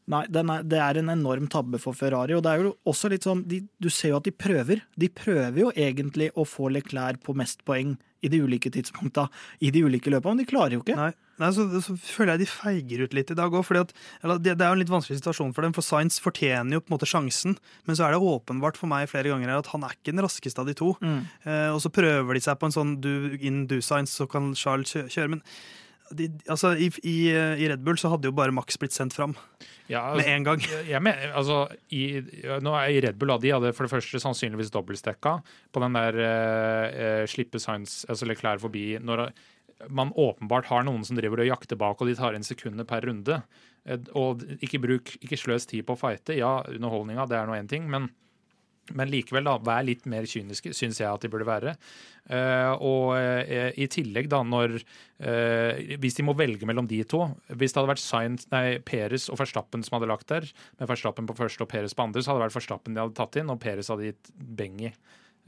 [0.10, 2.34] Nei, er, det er en enorm tabbe for Ferrari.
[2.34, 4.82] Og det er jo også litt sånn, de, du ser jo at de prøver.
[4.98, 9.28] De prøver jo egentlig å få Leclerc på mest poeng i de ulike tidspunkta
[9.64, 10.98] i de ulike løpene, men de klarer jo ikke.
[10.98, 13.72] Nei, Nei så, så, føler jeg de feiger ut litt i dag òg.
[13.72, 16.92] Det, det er jo en litt vanskelig situasjon for dem, for Science fortjener jo på
[16.92, 17.56] en måte sjansen.
[17.88, 20.64] Men så er det åpenbart for meg flere ganger at han er ikke den raskeste
[20.64, 20.94] av de to.
[21.00, 21.22] Mm.
[21.46, 24.52] Eh, og så prøver de seg på en sånn do, in do Science, så kan
[24.60, 25.38] Charles kjøre.
[25.38, 25.46] Men
[26.16, 29.36] de, altså, i, i, i, Red Bull så hadde jo bare Max blitt sendt fram.
[29.90, 30.66] Ja, altså, med en gang.
[30.88, 31.62] Jeg mener, altså,
[31.96, 32.22] i,
[32.64, 35.38] nå er I Red Bull de hadde for det første sannsynligvis dobbeltstekka
[35.74, 39.30] på den der eh, slippe Science, altså Leclerc forbi når
[39.88, 43.06] man åpenbart har noen som driver og jakter bak, og de tar inn sekunder per
[43.08, 43.40] runde.
[44.20, 46.36] Og ikke, bruk, ikke sløs tid på å fighte.
[46.36, 48.10] Ja, underholdninga, det er nå én ting, men
[48.98, 51.76] men likevel, da, vær litt mer kyniske, syns jeg at de burde være.
[52.30, 57.24] Uh, og uh, i tillegg, da, når uh, Hvis de må velge mellom de to
[57.48, 60.46] Hvis det hadde vært Sainz, nei, Peres og Verstappen som hadde lagt der,
[60.78, 63.18] med Verstappen på første og Peres på andre, så hadde det vært Verstappen de hadde
[63.18, 64.94] tatt inn, og Peres hadde gitt beng i.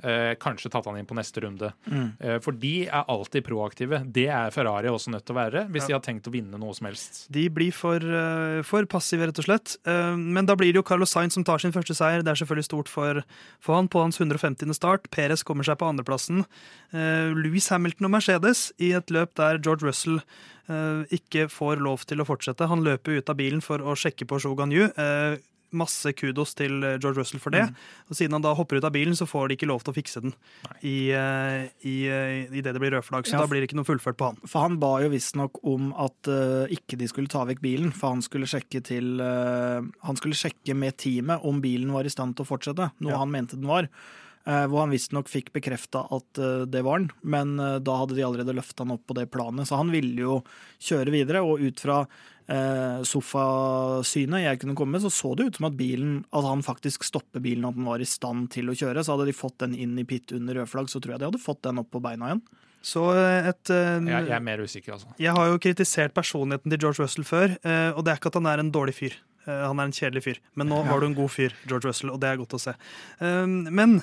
[0.02, 1.72] Eh, kanskje tatt han inn på neste runde.
[1.86, 2.08] Mm.
[2.20, 4.02] Eh, for de er alltid proaktive.
[4.10, 5.92] Det er Ferrari også nødt til å være, hvis ja.
[5.92, 7.26] de har tenkt å vinne noe som helst.
[7.34, 9.76] De blir for, uh, for passive, rett og slett.
[9.86, 12.26] Uh, men da blir det jo Carlos Sainz som tar sin første seier.
[12.26, 13.22] Det er selvfølgelig stort for,
[13.62, 14.74] for han på hans 150.
[14.78, 15.06] start.
[15.14, 16.48] Perez kommer seg på andreplassen.
[16.96, 20.24] Uh, Louis Hamilton og Mercedes i et løp der George Russell
[21.12, 22.64] ikke får lov til å fortsette.
[22.72, 24.86] Han løper ut av bilen for å sjekke på Zhou Ganyu
[25.78, 27.64] masse kudos til eh, George Russell for det.
[27.70, 27.76] Mm.
[28.12, 29.98] Og siden han da hopper ut av bilen, så får de ikke lov til å
[29.98, 30.34] fikse den
[30.80, 33.28] i, uh, i, uh, i, det det blir rødflagg.
[33.28, 34.42] Så ja, da blir det ikke noe fullført på han.
[34.46, 38.16] For han ba jo visstnok om at uh, ikke de skulle ta vekk bilen, for
[38.16, 42.46] han skulle sjekke til Han skulle sjekke med teamet om bilen var i stand til
[42.46, 43.20] å fortsette, noe ja.
[43.22, 43.88] han mente den var.
[44.42, 46.40] Hvor han visstnok fikk bekrefta at
[46.74, 47.54] det var den, men
[47.86, 49.70] da hadde de allerede løfta han opp på det planet.
[49.70, 50.40] Så han ville jo
[50.82, 52.41] kjøre videre, og ut fra eh,
[53.08, 57.06] sofasynet jeg kunne komme med, så så det ut som at bilen, at han faktisk
[57.08, 59.04] stopper bilen, at den var i stand til å kjøre.
[59.06, 61.42] Så hadde de fått den inn i pit under rødflagg, så tror jeg de hadde
[61.44, 62.44] fått den opp på beina igjen.
[62.82, 65.12] Så eh, et, uh, jeg, jeg, er mer usikker, altså.
[65.22, 68.40] Jeg har jo kritisert personligheten til George Russell før, uh, og det er ikke at
[68.40, 69.20] han er en dårlig fyr.
[69.42, 72.20] Han er en kjedelig fyr, men nå var du en god fyr, George Russell, og
[72.22, 72.76] det er godt å se.
[73.74, 73.96] men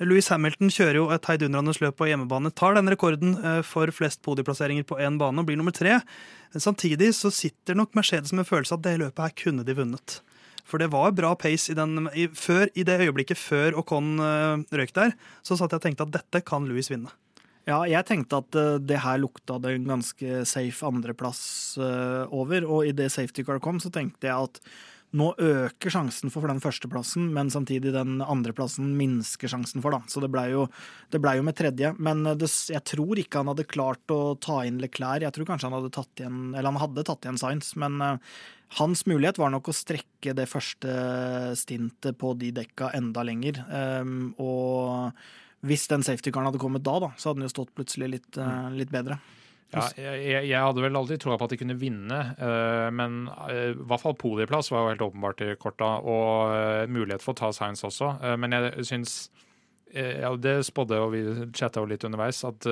[0.00, 3.34] Louis Hamilton kjører jo et heidundrende løp på hjemmebane, tar den rekorden
[3.68, 5.98] for flest podieplasseringer på én bane og blir nummer tre.
[6.56, 10.16] Samtidig så sitter nok Mercedes med en følelse at det løpet her kunne de vunnet.
[10.64, 14.16] For det var bra pace i, den, i, før, i det øyeblikket før Ocon
[14.72, 15.12] røyk der.
[15.44, 17.12] Så satt jeg og tenkte at dette kan Louis vinne.
[17.66, 21.40] Ja, jeg tenkte at uh, det her lukta det en ganske safe andreplass
[21.80, 22.66] uh, over.
[22.66, 24.60] Og i det safety car kom, så tenkte jeg at
[25.16, 30.02] nå øker sjansen for den førsteplassen, men samtidig den andreplassen minsker sjansen for, da.
[30.10, 30.66] Så det blei jo,
[31.14, 31.92] ble jo, med tredje.
[32.02, 35.24] Men det, jeg tror ikke han hadde klart å ta inn Leclerc.
[35.24, 38.36] Jeg tror kanskje han hadde tatt igjen Eller han hadde tatt igjen Science, men uh,
[38.80, 40.94] hans mulighet var nok å strekke det første
[41.58, 43.62] stintet på de dekka enda lenger.
[43.70, 45.18] Um, og
[45.64, 48.68] hvis den safety-karen hadde kommet da, da, så hadde den jo stått plutselig litt, uh,
[48.74, 49.18] litt bedre.
[49.74, 53.72] Ja, jeg, jeg, hadde vel aldri troa på at de kunne vinne, uh, men uh,
[53.72, 57.50] i hvert fall podieplass var jo helt åpenbart i korta, og mulighet for å ta
[57.56, 58.12] science også.
[58.38, 59.18] men jeg syns
[59.96, 61.20] ja, Det spådde, og vi
[61.56, 62.66] chatta jo litt underveis, at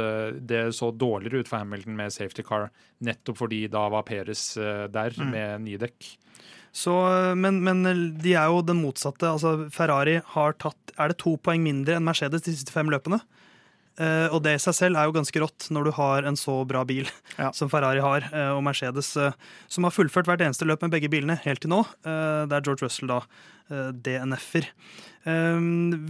[0.44, 2.66] det så dårligere ut for Hamilton med safety car,
[3.06, 5.30] nettopp fordi da var Peres der mm.
[5.30, 6.10] med nye dekk.
[6.74, 6.92] Så,
[7.38, 7.84] men, men,
[8.18, 9.28] de er jo den motsatte.
[9.30, 13.20] altså Ferrari har tatt Er det to poeng mindre enn Mercedes de siste fem løpene?
[13.94, 16.56] Uh, og det i seg selv er jo ganske rått når du har en så
[16.66, 17.06] bra bil
[17.38, 17.52] ja.
[17.54, 19.36] som Ferrari har, uh, og Mercedes, uh,
[19.70, 21.84] som har fullført hvert eneste løp med begge bilene helt til nå.
[22.02, 23.20] det er George Russell da
[24.04, 24.66] DNF-er.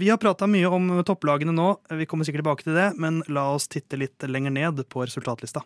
[0.00, 1.68] vi har prata mye om topplagene nå,
[2.00, 5.62] vi kommer sikkert tilbake til det, men la oss titte litt lenger ned på resultatlista.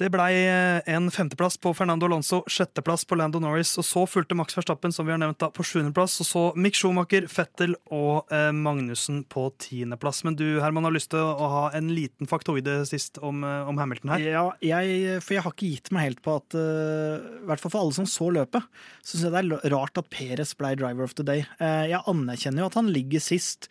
[0.00, 4.36] Det blei eh, en femteplass på Fernando Alonso, sjetteplass på Lando Norris, og så fulgte
[4.38, 8.32] Max Verstappen, som vi har nevnt, da, på sjuendeplass, og så Mick Schumacher, Fettel og
[8.32, 10.22] eh, Magnussen på tiendeplass.
[10.24, 13.80] Men du Herman, har lyst til å ha en liten faktoide sist om, eh, om
[13.82, 14.24] Hamilton her?
[14.32, 17.74] Ja, jeg, for jeg har ikke gitt meg helt på at uh, I hvert fall
[17.74, 18.64] for alle som så løpet,
[19.02, 21.44] så syns jeg det er rart at Perez ble driver of the day.
[21.60, 23.68] Uh, jeg anerkjenner jo at han ligger sist,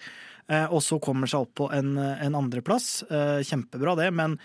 [0.51, 3.01] uh, og så kommer seg opp på en, en andreplass.
[3.09, 4.37] Kjempebra, det, men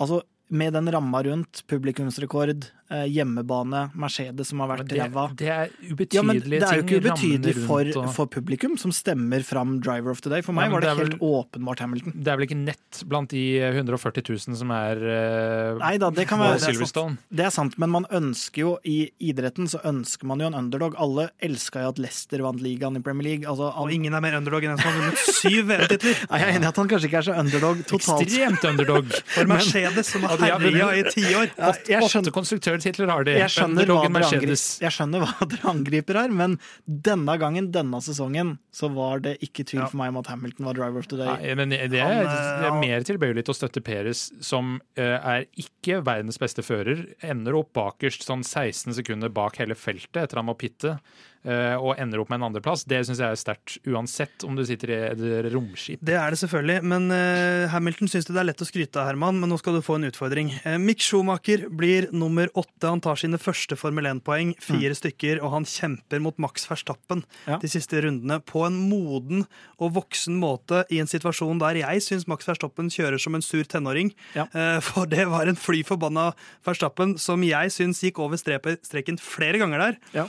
[0.00, 5.28] altså med den ramma rundt, publikumsrekord, hjemmebane, Mercedes som har vært det, ræva.
[5.36, 5.70] det er
[6.12, 9.80] Ja, men ubetydelige det er jo ikke ubetydelig for, og- for publikum, som stemmer fram
[9.80, 10.40] Driver of the Day.
[10.42, 12.12] For meg ja, var det, det helt åpenbart Hamilton.
[12.16, 16.26] Det er vel ikke nett blant de 140 000 som er uh, Nei da, det
[16.28, 16.76] kan være det er sant.
[16.76, 17.18] Silverstone.
[17.30, 20.94] Det er sant, men man ønsker jo i idretten så ønsker man jo en underdog.
[20.98, 23.48] Alle elska jo at Leicester vant ligaen i Premier League.
[23.48, 26.14] Altså, Og ingen er mer underdog enn en som har vunnet syv VM-titler.
[26.30, 28.22] Jeg er enig i at han kanskje ikke er så underdog totalt.
[28.26, 29.10] Ekstremt underdog.
[29.34, 31.50] For Mercedes, som har Ja, herja i tiår.
[31.56, 32.32] Ja, Åtte skjønner,
[32.76, 33.34] konstruktørtitler har de.
[33.40, 38.90] jeg, skjønner angriper, jeg skjønner hva dere angriper her, men denne gangen, denne sesongen, så
[38.92, 39.88] var det ikke tvil Ja.
[39.90, 41.26] for meg om at Hamilton var driver of the day.
[41.26, 44.76] Nei, men det er, Han, det eh, er mer tilbøyelig til å støtte Peres, som
[44.98, 47.06] uh, er ikke verdens beste fører.
[47.24, 50.98] Ender opp bakerst sånn 16 sekunder bak hele feltet etter han må pitte.
[51.46, 52.82] Eh, og ender opp med en andreplass.
[52.88, 56.02] Det syns jeg er sterkt, uansett om du sitter i et romskip.
[56.04, 59.38] Det er det selvfølgelig, men eh, Hamilton syns det er lett å skryte av, Herman.
[59.42, 60.50] Men nå skal du få en utfordring.
[60.64, 62.90] Eh, Mick Schumacher blir nummer åtte.
[62.90, 67.58] Han tar sine første Formel 1-poeng, fire stykker, og han kjemper mot Max Verstappen Ja.
[67.62, 69.44] de siste rundene på en moden
[69.78, 73.62] og voksen måte i en situasjon der jeg syns Max Verstappen kjører som en sur
[73.68, 74.10] tenåring.
[74.36, 74.46] Ja.
[74.84, 76.30] For det var en fly forbanna
[76.66, 79.98] Verstappen som jeg syns gikk over streken flere ganger der.
[80.16, 80.26] Ja.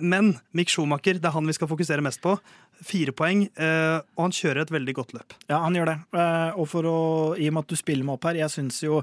[0.00, 2.36] Men Mick Schumacher, det er han vi skal fokusere mest på.
[2.84, 5.34] Fire poeng, eh, og han kjører et veldig godt løp.
[5.48, 5.96] Ja, han gjør det.
[6.14, 6.98] Eh, og å,
[7.34, 9.00] i og med at du spiller meg opp her, jeg syns jo,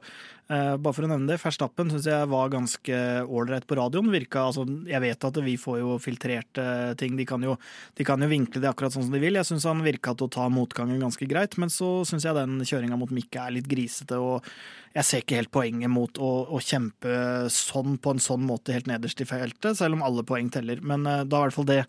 [0.52, 4.12] bare for å nevne det, Verstappen syns jeg var ganske ålreit på radioen.
[4.12, 6.66] Virka, altså, jeg vet at vi får jo filtrerte
[7.00, 7.56] ting, de kan jo,
[7.98, 9.40] de kan jo vinkle det akkurat sånn som de vil.
[9.40, 12.60] Jeg syns han virka til å ta motgangen ganske greit, men så syns jeg den
[12.68, 14.20] kjøringa mot Mikke er litt grisete.
[14.20, 14.46] og
[14.92, 18.90] jeg ser ikke helt poenget mot å, å kjempe sånn på en sånn måte helt
[18.92, 20.82] nederst i feltet, selv om alle poeng teller.
[20.84, 21.80] Men uh, da er det,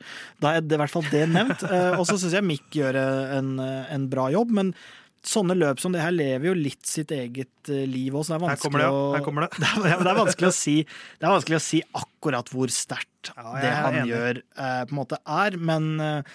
[0.42, 1.64] da er det, i hvert fall det nevnt.
[1.66, 4.70] Uh, og så syns jeg Mick gjør eh, en, eh, en bra jobb, men
[5.27, 8.35] sånne løp som det her lever jo litt sitt eget liv liv også.
[8.35, 9.61] Det er vanskelig å Her kommer det.
[9.63, 13.33] det er, det er vanskelig å si Det er vanskelig å si akkurat hvor sterkt
[13.37, 14.11] Ja, det er han enig.
[14.13, 16.35] gjør, eh, på en måte er, men eh,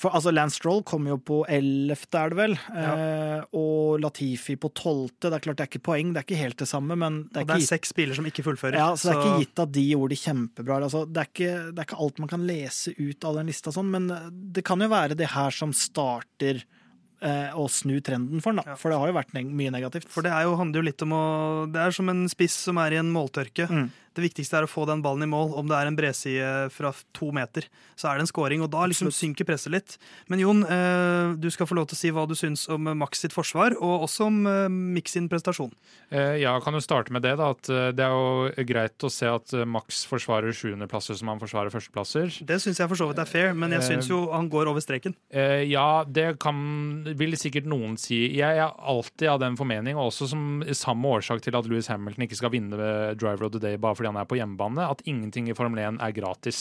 [0.00, 4.70] for, altså Lance Stroll kommer jo på 11., er det vel, eh, og Latifi på
[4.72, 5.10] 12.
[5.20, 7.42] Det er klart det er ikke poeng, det er ikke helt det samme, men det
[7.42, 8.78] er, Og det er ikke, seks biler som ikke fullfører.
[8.80, 10.78] ja, så det er ikke gitt at de gjorde det kjempebra.
[10.86, 13.74] Altså, det, er ikke, det er ikke alt man kan lese ut av den lista,
[13.76, 14.08] sånn, men
[14.56, 16.79] det kan jo være det her som starter eh,
[17.20, 18.76] å snu trenden for den, da.
[18.80, 20.08] For det har jo vært mye negativt.
[20.12, 21.24] For det er jo, handler jo litt om å
[21.70, 23.68] Det er som en spiss som er i en måltørke.
[23.68, 23.90] Mm.
[24.20, 25.54] Det viktigste er å få den ballen i mål.
[25.58, 28.62] Om det er en bredside fra to meter, så er det en scoring.
[28.62, 29.96] Og da liksom synker presset litt.
[30.28, 33.20] Men Jon, eh, du skal få lov til å si hva du syns om Max
[33.24, 35.70] sitt forsvar, og også om Mix Mick sin prestasjon.
[36.12, 37.36] Eh, Ja, kan jo starte med det.
[37.38, 41.28] da, at eh, Det er jo greit å se at eh, Max forsvarer sjuendeplasser som
[41.32, 42.44] han forsvarer førsteplasser.
[42.44, 44.68] Det syns jeg for så vidt er fair, men jeg Eh, syns jo han går
[44.68, 45.14] over streken.
[45.32, 48.36] Eh, ja, det kan, vil sikkert noen si.
[48.36, 52.26] Jeg er alltid av den formening, og også som samme årsak til at Louis Hamilton
[52.26, 55.02] ikke skal vinne ved Driver of the Day bare fordi han er på hjemmebane, at
[55.08, 56.60] ingenting i Formel 1 er gratis.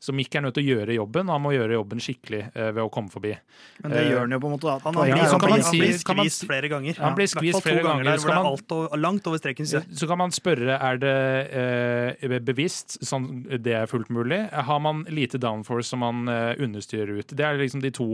[0.00, 2.70] Så Mick er nødt til å gjøre jobben, og han må gjøre jobben skikkelig eh,
[2.76, 3.34] ved å komme forbi.
[3.82, 4.76] Men det gjør han jo på en måte.
[4.86, 7.00] Han, han, blir, så man han si- blir skvist flere ganger.
[7.02, 9.68] Han blir skvist flere ganger, der så hvor det er alt og, langt over streken.
[9.68, 9.90] synes.
[10.00, 11.16] Så kan man spørre er det
[12.30, 13.28] eh, bevisst, sånn
[13.60, 14.40] det er fullt mulig.
[14.52, 17.34] Har man lite downforce som man eh, understyrer ut?
[17.36, 18.08] Det er liksom de to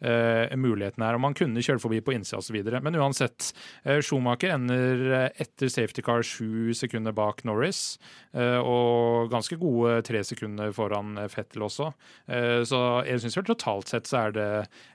[0.00, 1.18] eh, mulighetene her.
[1.18, 2.58] Om man kunne kjøre forbi på innsida osv.
[2.80, 3.52] Men uansett,
[3.84, 7.98] eh, Schumacher ender eh, etter safety car sju sekunder bak Norris.
[8.36, 11.90] Eh, og ganske gode tre sekunder foran eh, Fettel også.
[12.30, 14.48] Eh, så jeg syns vel totalt sett så er det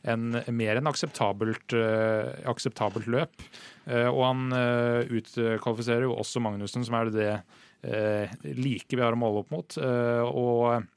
[0.07, 1.75] en, mer enn akseptabelt,
[2.47, 3.47] akseptabelt løp.
[3.85, 4.49] Og han
[5.13, 7.31] utkvalifiserer jo også Magnussen, som er det
[8.57, 9.77] like vi har å måle opp mot.
[9.77, 10.87] Og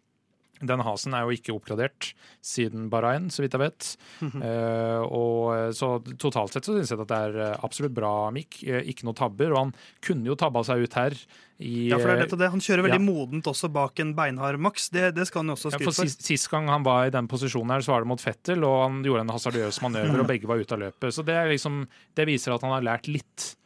[0.61, 2.13] den hasen er jo ikke oppgradert
[2.45, 3.89] siden Bahrain, så vidt jeg vet.
[4.23, 8.61] Eh, og Så totalt sett så syns jeg at det er eh, absolutt bra Mick.
[8.67, 9.53] Eh, ikke noe tabber.
[9.55, 11.15] Og han kunne jo tabba seg ut her.
[11.59, 12.51] I, Ja, for det er dette det.
[12.55, 13.07] Han kjører veldig Ja.
[13.07, 14.89] modent også bak en beinhard maks.
[14.95, 16.07] Det, det skal han jo også Ja, skryte for for.
[16.07, 18.77] sist, sist gang han var i den posisjonen, her, så var det mot Fettel, og
[18.87, 21.11] han gjorde en hasardiøs manøver, og begge var ute av løpet.
[21.15, 23.57] Så det, liksom, det viser at han har lært litt.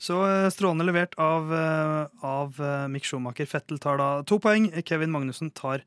[0.00, 3.46] Så eh, strålende levert av, eh, av eh, Mick Schumacher.
[3.48, 4.70] Fettel tar da to poeng.
[4.84, 5.82] Kevin Magnussen tar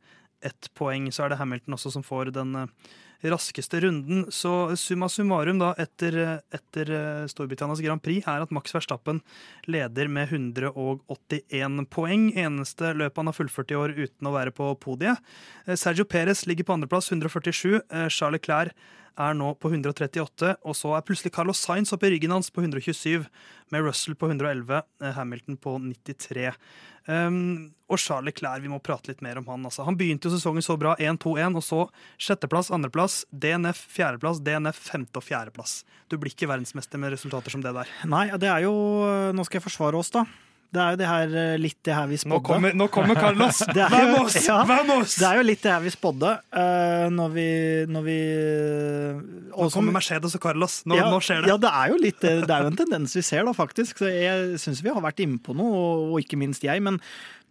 [0.46, 1.10] ett poeng.
[1.12, 2.94] Så er det Hamilton også som får den eh,
[3.30, 4.26] raskeste runden.
[4.32, 9.22] Så summa summarum da etter, eh, etter eh, Storbritannias Grand Prix er at Max Verstappen
[9.68, 12.30] leder med 181 poeng.
[12.36, 15.22] Eneste løpet han har fullført i år uten å være på podiet.
[15.80, 17.80] Sergio Perez ligger på andreplass, 147.
[17.80, 18.76] Eh, Charles Leclerc
[19.20, 22.64] er nå på 138, og så er plutselig Carlos Sainz oppe i ryggen hans på
[22.64, 23.26] 127,
[23.74, 26.52] med Russell på 111, eh, Hamilton på 93.
[27.06, 29.66] Um, og Charles Leclerc, vi må prate litt mer om han.
[29.68, 29.84] Altså.
[29.88, 31.82] Han begynte jo sesongen så bra, 1-2-1, og så
[32.22, 35.82] sjetteplass, andreplass, DNF fjerdeplass, DNF femte og fjerdeplass.
[36.10, 37.92] Du blir ikke verdensmester med resultater som det der.
[38.10, 38.74] Nei, det er jo
[39.36, 40.26] Nå skal jeg forsvare oss, da.
[40.74, 43.60] Det er jo det her, eh, litt det her vi Nå kommer, nå kommer Carlos!
[43.78, 43.94] Det oss!
[43.94, 44.38] jo- Vamos!
[44.48, 44.56] ja.
[44.66, 45.16] Vamos!
[45.22, 47.46] Det er jo litt det her vi spådde uh, når vi,
[47.94, 48.18] når vi
[49.54, 50.80] Nå kommer Mercedes og Carlos.
[50.90, 51.52] Nå, ja, nå skjer det.
[51.54, 52.34] Ja, det er jo litt det.
[52.50, 54.02] Er jo en tendens vi ser, da, faktisk.
[54.02, 56.82] Så jeg syns vi har vært inne på noe, og, ikke minst jeg.
[56.82, 56.98] Men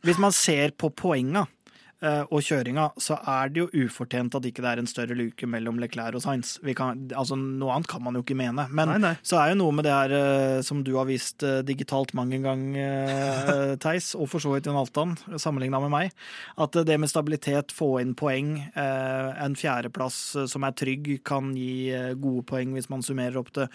[0.02, 1.61] hvis man ser på poenga eh,
[2.02, 5.78] og kjøringa, så er det jo ufortjent at ikke det er en større luke mellom
[5.82, 6.56] Leclerc og Sainz.
[6.66, 8.66] Vi kan, altså, noe annet kan man jo ikke mene.
[8.74, 9.12] Men Nei, nei.
[9.26, 12.40] så er jo noe med det her eh, som du har vist eh, digitalt mange
[12.42, 16.14] ganger, gang, Theis, og for så vidt Jon Altan, sammenligna med meg,
[16.60, 21.14] at eh, det med stabilitet, få inn poeng, eh, en fjerdeplass eh, som er trygg,
[21.28, 23.68] kan gi eh, gode poeng hvis man summerer opp det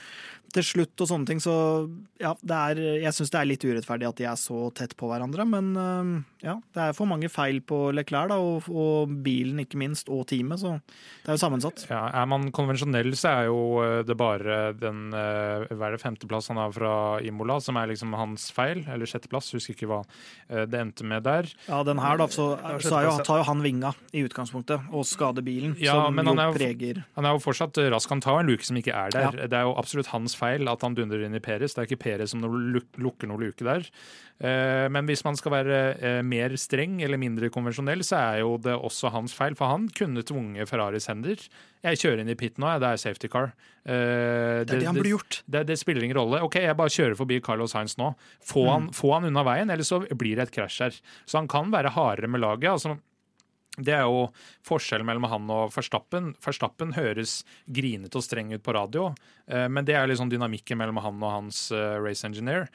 [0.56, 1.42] til slutt og sånne ting.
[1.44, 1.54] Så
[2.22, 5.10] ja, det er, jeg syns det er litt urettferdig at de er så tett på
[5.12, 6.14] hverandre, men eh,
[6.48, 10.26] ja, det er for mange feil på Leclerc, da, og, og bilen ikke minst, og
[10.28, 11.84] teamet, så det er jo sammensatt.
[11.92, 16.02] Ja, er man konvensjonell, så er jo eh, det bare den eh, hva er det,
[16.02, 18.82] femteplass han har fra Imola, som er liksom hans feil.
[18.90, 20.02] Eller sjetteplass, husker ikke hva
[20.50, 21.52] eh, det endte med der.
[21.68, 22.50] Ja, den her, da, så,
[22.82, 26.40] så jo, tar jo han vinga i utgangspunktet, og skader bilen, Ja, som men han
[26.42, 28.10] er jo- preger Han er jo fortsatt rask.
[28.10, 29.30] Han tar en luke som ikke er der.
[29.38, 29.48] Ja.
[29.52, 31.76] Det er jo absolutt hans feil at han dundrer inn i Peres.
[31.76, 33.86] Det er ikke Peres som lukker noen luke der.
[34.38, 39.12] Men hvis man skal være mer streng eller mindre konvensjonell, så er jo det også
[39.14, 39.56] hans feil.
[39.60, 41.42] For han kunne tvunget Ferraris hender.
[41.86, 43.52] Jeg kjører inn i pit nå, det er safety car.
[43.86, 45.42] Eh, Det er det han burde gjort.
[45.48, 46.42] Det, det spiller ingen rolle.
[46.44, 48.14] Ok, jeg bare kjører forbi Carlos Sainz nå.
[48.44, 48.72] Få, Mm.
[48.74, 50.98] han, få han unna veien, eller så blir det et krasj her.
[51.28, 52.72] Så han kan være hardere med laget.
[52.72, 52.98] altså
[53.78, 54.24] det er jo
[54.66, 56.32] forskjellen mellom han og Verstappen.
[56.42, 59.12] Verstappen høres grinete og streng ut på radio,
[59.48, 62.66] eh, men det er liksom dynamikken mellom han og hans eh, race engineer.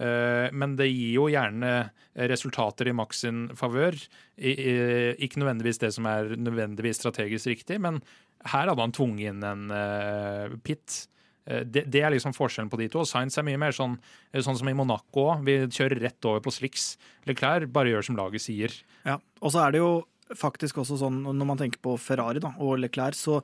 [0.00, 3.96] Eh, Men det gir jo gjerne resultater i Max sin favør.
[4.38, 8.02] Ikke nødvendigvis det som er nødvendigvis strategisk riktig, men
[8.44, 11.06] her hadde han tvunget inn en eh, pit.
[11.46, 13.04] Eh, Det, det er liksom forskjellen på de to.
[13.06, 13.98] Science er mye mer sånn,
[14.34, 15.28] sånn som i Monaco.
[15.46, 16.96] Vi kjører rett over på slicks.
[17.26, 18.74] Leclerc bare gjør som laget sier.
[19.06, 19.92] Ja, og så er det jo
[20.32, 23.42] faktisk også sånn når man tenker på Ferrari da, og Leclerc, så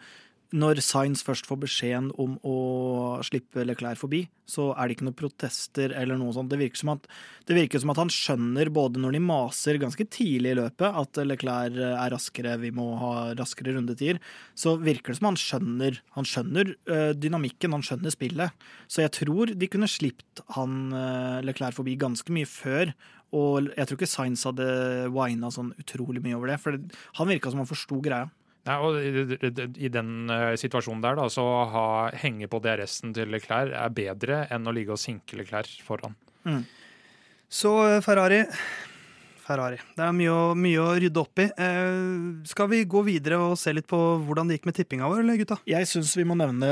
[0.57, 5.19] når Sainz først får beskjeden om å slippe Leclerc forbi, så er det ikke noen
[5.19, 6.49] protester eller noe sånt.
[6.49, 7.05] Det virker som at,
[7.53, 11.77] virker som at han skjønner, både når de maser ganske tidlig i løpet, at Leclerc
[11.77, 14.23] er raskere, vi må ha raskere rundetider,
[14.57, 18.67] så virker det som han skjønner, han skjønner eh, dynamikken, han skjønner spillet.
[18.89, 22.97] Så jeg tror de kunne slipt han eh, Leclerc forbi ganske mye før,
[23.37, 24.65] og jeg tror ikke Sainz hadde
[25.13, 26.81] wina sånn utrolig mye over det, for
[27.21, 28.31] han virka som han forsto greia.
[28.67, 28.99] Nei, og
[29.79, 31.85] i- den eh, situasjonen der, da, så å ha,
[32.21, 36.17] henge på DRS-en til Leclerc er bedre enn å ligge og sinke Leclerc foran.
[37.49, 38.43] Så eh, Ferrari
[39.49, 39.79] Ferrari.
[39.97, 41.47] Det er mye å, mye å rydde opp i.
[41.49, 45.23] Eh, skal vi gå videre og se litt på hvordan det gikk med tippinga vår,
[45.23, 45.57] eller gutta?
[45.65, 46.69] Jeg syns vi må nevne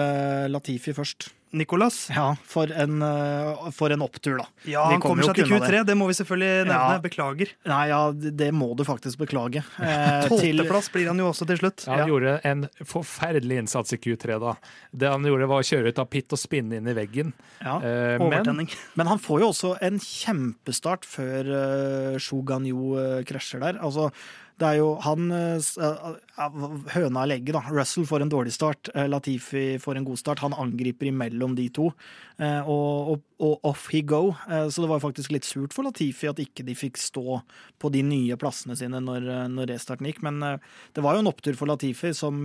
[0.52, 1.30] Latifi først.
[1.56, 2.06] Nicolas?
[2.14, 4.46] Ja, for en, eh, for en opptur, da.
[4.68, 6.78] Ja, han kommer kommer seg til Q3, det må vi selvfølgelig nevne.
[6.96, 7.00] Ja.
[7.02, 7.52] Beklager.
[7.68, 9.64] Nei, ja, det det må du faktisk beklage.
[9.86, 11.84] Eh, Tolvteplass blir han jo også til slutt.
[11.86, 12.06] Han Ja.
[12.10, 14.54] gjorde en forferdelig innsats i Q3 da.
[14.90, 17.32] Det han gjorde var å kjøre ut av pit og spinne inn i veggen.
[17.62, 17.76] Ja.
[17.78, 18.70] Eh, men Overtenning.
[18.98, 23.78] Men han får jo også en kjempestart før uh, Shoganyo uh, krasjer der.
[23.84, 24.10] Altså,
[24.56, 26.54] det er jo han eh, eh,
[26.94, 27.60] Høna eller egget, da.
[27.76, 28.88] Russell får en dårlig start.
[28.94, 30.40] eh, Latifi får en god start.
[30.44, 31.90] Han angriper imellom de to.
[32.38, 34.34] og, og, og off he go.
[34.44, 37.40] Så det var faktisk litt surt for Latifi at ikke de fikk stå
[37.80, 40.20] på de nye plassene sine når, når restarten gikk.
[40.24, 42.44] Men det var jo en opptur for Latifi, som,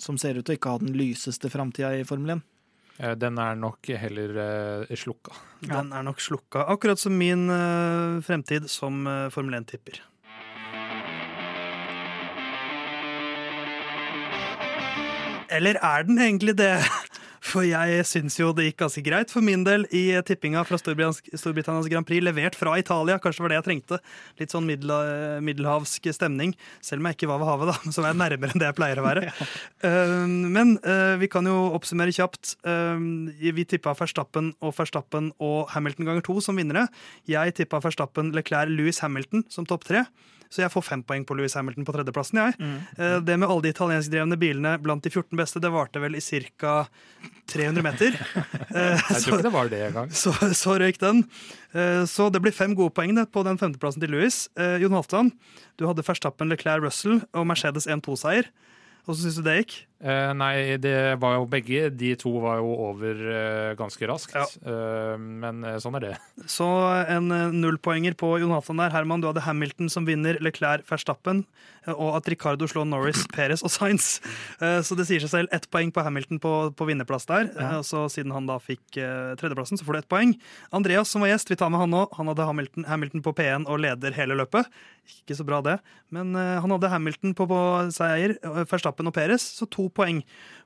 [0.00, 2.44] som ser ut til å ikke ha den lyseste framtida i Formel 1.
[2.98, 4.36] eh, den er nok heller
[4.88, 5.36] uh, slukka.
[5.64, 6.64] Den er nok slukka.
[6.72, 10.00] Akkurat som min uh, fremtid som uh, Formel 1-tipper.
[15.50, 16.74] Eller er den egentlig det?
[17.48, 21.88] For jeg syns jo det gikk ganske greit for min del i tippinga fra Storbritannias,
[21.88, 23.18] Grand Prix, levert fra Italia.
[23.22, 23.98] Kanskje var det jeg trengte.
[24.40, 24.90] Litt sånn middel,
[25.46, 26.52] middelhavsk stemning.
[26.84, 28.78] Selv om jeg ikke var ved havet, da, så var jeg nærmere enn det jeg
[28.80, 29.26] pleier å være.
[29.78, 32.56] Uh, men uh, vi kan jo oppsummere kjapt.
[32.66, 32.98] Uh,
[33.38, 36.88] vi tippa Verstappen og Verstappen og Hamilton ganger to som vinnere.
[37.30, 40.02] Jeg tippa Verstappen, Leclerc, Louis Hamilton som topp tre.
[40.48, 42.38] Så jeg får fem poeng på Louis Hamilton på tredjeplassen.
[42.40, 42.54] jeg.
[42.98, 46.20] Eh, Det med alle de italienskdrevne bilene blant de 14 beste, det varte vel i
[46.20, 46.86] ca.
[47.48, 48.16] 300 meter.
[48.68, 50.10] Eh, Jeg tror ikke det var det engang.
[50.12, 51.22] så, så røyk den.
[51.74, 54.48] Eh, Så det blir fem gode poeng på den femteplassen til Louis.
[54.56, 55.32] Jon Halvdan,
[55.78, 58.48] du hadde Verstappen, Leclerc, Russell og Mercedes 1-2-seier.
[59.08, 59.74] Åssen syns du det gikk?
[60.04, 61.88] Eh, nei, det var jo begge.
[61.90, 64.34] De to var jo over eh, ganske raskt.
[64.36, 64.44] Ja.
[64.62, 66.10] Eh, men eh, sånn er det.
[66.46, 66.66] Så
[67.08, 68.92] en eh, nullpoenger på Jonathan der.
[68.94, 71.40] Herman, du hadde Hamilton som vinner, Leclerc Verstappen,
[71.86, 74.20] eh, og at Ricardo slår Norris, Perez og Sainz.
[74.60, 75.50] Eh, Så det sier seg selv.
[75.56, 77.50] Ett poeng på Hamilton på, på vinnerplass der.
[77.58, 77.80] Ja.
[77.82, 80.36] Så siden han da fikk tredjeplassen, så får du ett poeng.
[80.70, 82.04] Andreas som var gjest, vi tar med han nå.
[82.20, 84.68] Han hadde Hamilton, Hamilton på P1 og leder hele løpet.
[85.08, 85.78] Ikke så bra det,
[86.12, 87.58] men han hadde Hamilton på, på
[87.96, 88.58] seier, eh,
[88.98, 90.24] Verstappen og Perez, så to poeng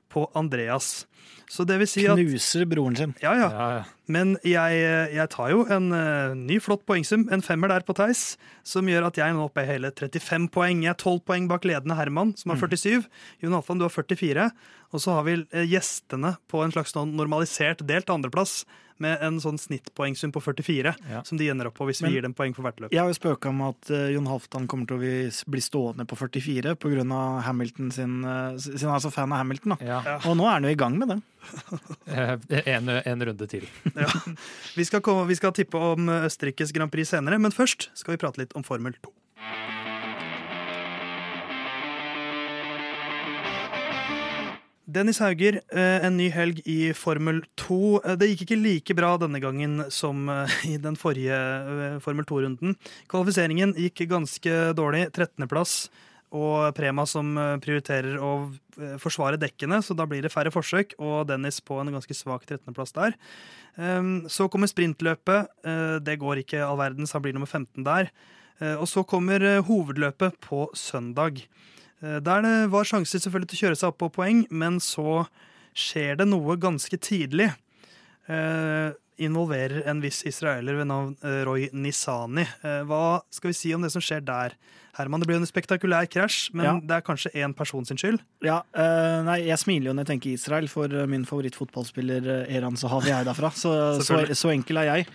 [0.09, 1.05] på Andreas.
[1.49, 3.13] Så det vil si at Knuser broren sin.
[3.21, 3.49] Ja, ja.
[3.51, 3.83] Ja, ja.
[4.07, 4.79] Men jeg,
[5.13, 9.07] jeg tar jo en uh, ny, flott poengsum, en femmer der på Theis, som gjør
[9.07, 10.83] at jeg er nå oppe er hele 35 poeng.
[10.83, 13.05] Jeg er 12 poeng bak ledende Herman, som har 47.
[13.43, 14.49] Jon Alfan, du har 44.
[14.93, 18.61] Og så har vi eh, gjestene på en slags sånn normalisert delt andreplass,
[19.01, 21.23] med en sånn snittpoengsum på 44, Ja.
[21.25, 22.91] som de ender opp på hvis Men- vi gir dem poeng for hvert løp.
[22.93, 25.01] Jeg har jo spøka med at uh, Jon Halvdan kommer til å
[25.49, 27.17] bli- stående på 44 pga.
[27.43, 29.75] Hamilton sin uh, sin er fan av Hamilton.
[29.75, 29.77] da.
[30.05, 30.19] Ja.
[30.29, 31.19] Og nå er han jo i gang med det.
[32.69, 33.65] En, en runde til.
[33.97, 34.07] Ja.
[34.77, 38.21] Vi, skal komme, vi skal tippe om Østerrikes Grand Prix senere, men først skal vi
[38.21, 39.11] prate litt om Formel 2.
[44.93, 48.01] Dennis Hauger, eh, en ny helg i Formel 2.
[48.03, 51.33] Eh, Det gikk ikke like bra denne gangen som eh, i den forrige
[52.03, 52.75] Formel 2-runden.
[53.09, 55.07] Kvalifiseringen gikk ganske dårlig.
[55.15, 55.89] 13.-plass.
[56.33, 58.49] Og Prema som prioriterer å
[58.97, 60.95] forsvare dekkene, så da blir det færre forsøk.
[60.97, 63.13] Og Dennis på en ganske svak 13.-plass der.
[63.77, 65.53] Um, Så kommer sprintløpet.
[66.01, 68.09] Det går ikke all verdens, han blir nummer 15 der.
[68.81, 71.45] Og så kommer hovedløpet på søndag.
[72.03, 75.23] Eh, Der det var sjanser selvfølgelig til å kjøre seg opp på poeng, men så
[75.73, 77.49] skjer det noe ganske tidlig.
[78.29, 78.91] Eh,
[79.23, 82.45] involverer en viss israeler ved navn eh, Roy Nisani.
[82.89, 84.55] Hva skal vi si om det som skjer der?
[84.93, 86.73] Herman, Det blir jo en spektakulær krasj, men Ja.
[86.79, 88.19] det er kanskje én person sin skyld.
[88.45, 93.09] Ja, eh, nei, Jeg smiler jo når jeg tenker Israel, for min favorittfotballspiller Eran Sahavi
[93.09, 93.49] er derfra.
[93.53, 93.71] Så,
[94.07, 95.07] så, så enkel er jeg.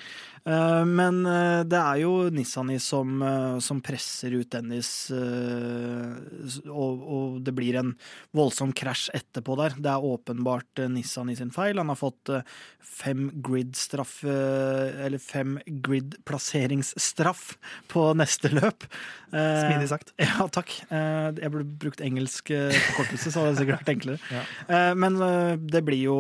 [0.45, 4.91] Eh, men eh, det er jo Nissani som, eh, som presser ut Dennis,
[6.69, 7.95] og, og det blir en
[8.37, 9.77] voldsom krasj etterpå der.
[9.79, 11.81] Det er åpenbart Nissani sin feil.
[11.81, 12.33] Han har fått
[12.85, 17.45] fem grid-straff, eller fem grid-plasseringsstraff
[17.93, 18.87] på neste løp.
[19.31, 20.13] Smidig sagt.
[20.23, 20.73] ja, takk.
[20.89, 24.21] Jeg burde brukt engelsk forkortelse, så hadde det sikkert vært enklere.
[24.29, 24.43] Ja.
[24.99, 25.17] Men
[25.71, 26.17] det blir jo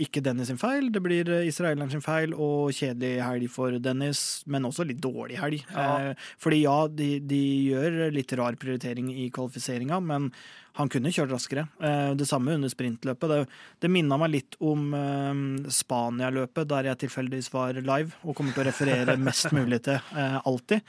[0.00, 4.64] ikke Dennis sin feil, det blir israeleren sin feil, og kjedelig helg for Dennis, men
[4.68, 5.62] også litt dårlig helg.
[5.72, 6.10] Ja.
[6.10, 7.40] Eh, Fordi ja, de, de
[7.70, 10.30] gjør litt rar prioritering i kvalifiseringa, men
[10.76, 11.66] han kunne kjørt raskere.
[11.80, 13.28] Eh, Det samme under sprintløpet.
[13.28, 13.46] Det,
[13.80, 18.64] det minna meg litt om eh, Spania-løpet, der jeg tilfeldigvis var live og kommer til
[18.64, 20.80] å referere mest mulig til alltid.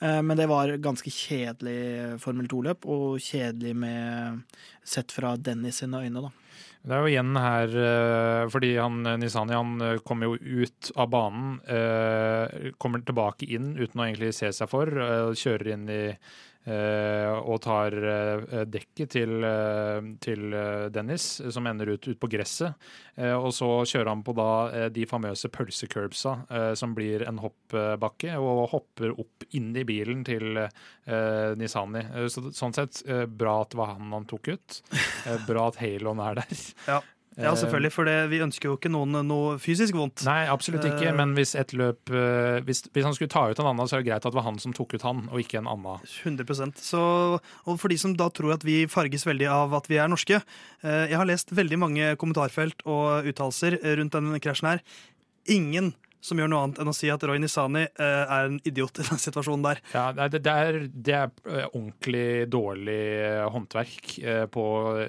[0.00, 4.40] Men det var ganske kjedelig Formel 2-løp, og kjedelig med
[4.84, 6.30] sett fra Dennis sine øyne, da.
[6.80, 10.92] Det er jo igjen her eh, fordi han eh, Nisani han eh, kommer jo ut
[10.96, 11.58] av banen,
[12.80, 14.88] kommer tilbake inn uten å egentlig se seg for,
[15.36, 16.02] kjører inn i
[16.68, 22.76] og tar eh, dekket til, eh, til eh, Dennis, som ender ut, ut på gresset.
[23.16, 27.40] Eh, og så kjører han på da eh, de famøse pølsecurbsa, eh, som blir en
[27.40, 32.04] hoppbakke, og hopper opp inn i bilen til eh, Nisani.
[32.12, 34.82] Eh, så, sånn sett, eh, bra at det var han han tok ut.
[35.26, 36.60] Eh, bra at Halon er der.
[36.86, 37.00] Ja,
[37.38, 40.24] ja selvfølgelig, for det, vi ønsker jo ikke noen noe fysisk vondt.
[40.26, 41.06] Nei, absolutt ikke.
[41.12, 43.96] Eh, Men hvis et løp eh, hvis, hvis han skulle ta ut en annen, så
[43.96, 46.02] er det greit at det var han som tok ut han, og ikke en annen.
[46.24, 47.02] 100% så,
[47.64, 50.40] Og for de som da tror at vi farges veldig av at vi er norske
[50.40, 54.84] eh, Jeg har lest veldig mange kommentarfelt og uttalelser rundt denne krasjen her.
[55.50, 59.00] Ingen som gjør noe annet enn å si at Roy Nisani uh, er en idiot
[59.00, 59.80] i den situasjonen der.
[59.94, 64.64] Ja, det, det er, det er eh, ordentlig dårlig eh, håndverk uh, på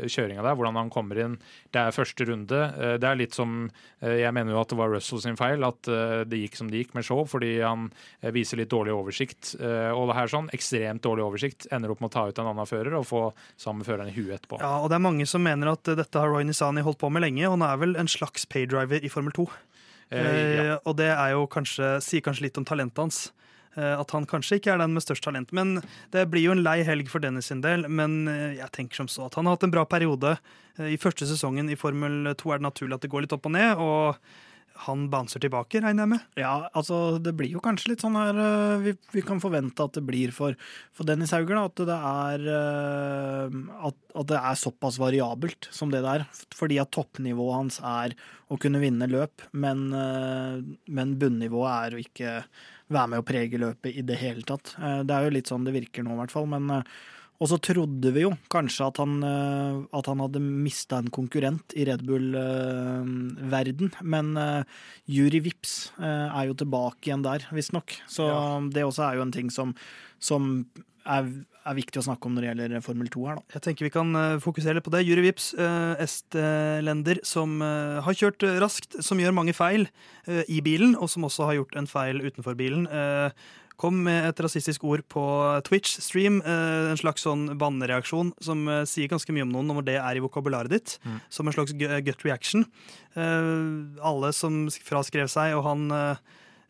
[0.07, 0.55] kjøringa der.
[0.59, 1.35] Hvordan han kommer inn.
[1.71, 2.61] Det er første runde.
[2.77, 3.69] Uh, Det er litt som
[4.01, 6.69] eh, Jeg mener jo at det var Russell sin feil at eh, det gikk som
[6.71, 7.89] det gikk med show, fordi han
[8.21, 9.55] eh, viser litt dårlig oversikt.
[9.59, 11.67] Eh, Og det her sånn, ekstremt dårlig oversikt.
[11.71, 13.23] Ender opp med å ta ut en annen fører og få
[13.59, 14.61] samme føreren i huet etterpå.
[14.63, 17.11] Ja, og det er mange som mener at eh, dette har Roy Nisani holdt på
[17.11, 19.47] med lenge, og han er vel en slags paydriver i Formel 2.
[20.11, 20.63] Eh, ja.
[20.63, 23.21] Eh, og det er jo kanskje, sier kanskje litt om talentet hans.
[23.77, 25.53] Eh, At han kanskje ikke er den med størst talent.
[25.55, 25.79] Men
[26.11, 27.87] det blir jo en lei helg for Dennis sin del.
[27.87, 30.37] Men jeg tenker som så at han har hatt en bra periode.
[30.77, 33.55] I første sesongen i Formel 2 er det naturlig at det går litt opp og
[33.55, 33.79] ned.
[33.79, 34.17] Og
[34.85, 36.23] han bouncer tilbake, regner jeg med.
[36.39, 39.93] Ja, altså det blir jo kanskje litt sånn her øh, vi, vi kan forvente at
[39.97, 40.57] det blir for,
[40.95, 43.59] for Dennis Hauger, da, at det er øh,
[43.91, 46.27] at, at det er såpass variabelt som det det er.
[46.57, 48.17] Fordi at toppnivået hans er
[48.51, 50.59] å kunne vinne løp, men, øh,
[50.91, 52.35] men bunnivået er å ikke
[52.91, 54.73] være med å prege løpet i det hele tatt.
[54.81, 56.49] Eh, Det er jo litt sånn det virker nå, i hvert fall.
[56.51, 56.83] Men
[57.41, 61.73] Og så trodde vi jo kanskje at han, eh, at han hadde mista en konkurrent
[61.73, 64.61] i Red Bull-verden, men uh,
[65.09, 67.95] Juri Vips er jo tilbake igjen der, visstnok.
[68.09, 68.41] Så ja.
[68.73, 69.73] det også er jo en ting som,
[70.21, 70.51] som
[71.01, 71.31] er,
[71.65, 73.55] er, viktig å snakke om når det gjelder Formel 2 her, da.
[73.55, 75.01] Jeg tenker vi kan fokusere litt på det.
[75.07, 75.51] Juri Vips,
[76.03, 79.87] estlender som har kjørt raskt, som gjør mange feil
[80.29, 82.85] i bilen, og som også har gjort en feil utenfor bilen.
[83.81, 85.23] Kom med et rasistisk ord på
[85.65, 86.37] Twitch-stream.
[86.45, 90.19] Eh, en slags sånn bannereaksjon som eh, sier ganske mye om noen, når det er
[90.19, 90.99] i vokabularet ditt.
[91.01, 91.17] Mm.
[91.33, 92.67] Som en slags gut reaction.
[93.17, 93.57] Eh,
[94.05, 95.89] alle som fraskrev seg, og han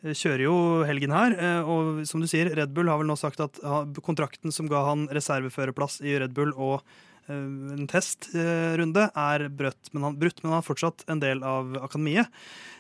[0.01, 0.55] kjører jo
[0.88, 1.36] helgen her.
[1.70, 3.59] Og som du sier, Red Bull har vel nå sagt at
[4.01, 6.82] kontrakten som ga han reserveførerplass i Red Bull og
[7.30, 12.34] en testrunde, er brutt, men han, brutt, men han er fortsatt en del av akademiet.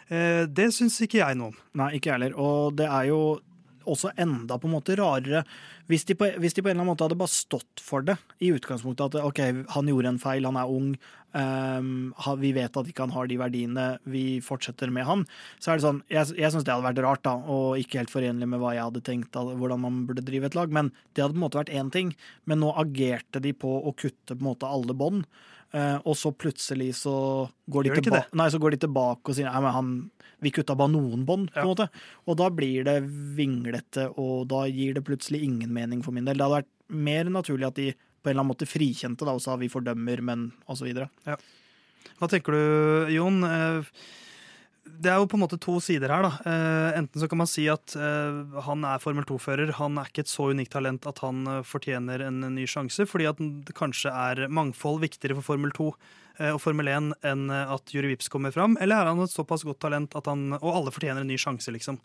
[0.09, 1.61] Det syns ikke jeg noe om.
[1.77, 2.35] Nei, ikke jeg heller.
[2.41, 3.21] Og det er jo
[3.89, 5.43] også enda på en måte rarere
[5.89, 8.15] hvis de, på, hvis de, på, en eller annen måte hadde bare stått for det
[8.39, 9.17] i utgangspunktet.
[9.17, 9.41] At ok,
[9.73, 10.93] han gjorde en feil, han er ung,
[11.35, 15.25] um, vi vet at ikke han har de verdiene, vi fortsetter med han.
[15.59, 18.13] Så er det sånn, Jeg, jeg syns det hadde vært rart, da, og ikke helt
[18.13, 20.71] forenlig med hva jeg hadde tenkt hvordan man burde drive et lag.
[20.71, 22.15] Men det hadde på en måte vært én ting.
[22.47, 25.27] Men nå agerte de på å kutte på en måte alle bånd.
[25.71, 27.13] Uh, og så plutselig så
[27.71, 29.91] går, de tilba nei, så går de tilbake og sier nei, men han
[30.41, 31.69] vi kutta bare noen bånd, på en ja.
[31.69, 31.85] måte.
[32.25, 32.97] Og da blir det
[33.37, 36.39] vinglete, og da gir det plutselig ingen mening for min del.
[36.39, 36.71] Det hadde vært
[37.07, 40.21] mer naturlig at de på en eller annen måte frikjente da, og sa vi fordømmer,
[40.25, 40.89] men osv.
[41.29, 41.37] Ja.
[42.17, 43.41] Hva tenker du, Jon?
[43.45, 43.93] Eh,
[44.99, 46.25] det er jo på en måte to sider her.
[46.27, 46.31] da.
[46.45, 49.75] Eh, enten så kan man si at eh, han er Formel 2-fører.
[49.79, 53.39] Han er ikke et så unikt talent at han fortjener en ny sjanse, fordi at
[53.39, 55.93] det kanskje er mangfold viktigere for Formel 2
[56.41, 58.77] Eh, og Formel 1 enn eh, at Juri Vips kommer fram?
[58.81, 61.71] Eller er han et såpass godt talent at han Og alle fortjener en ny sjanse,
[61.73, 61.99] liksom.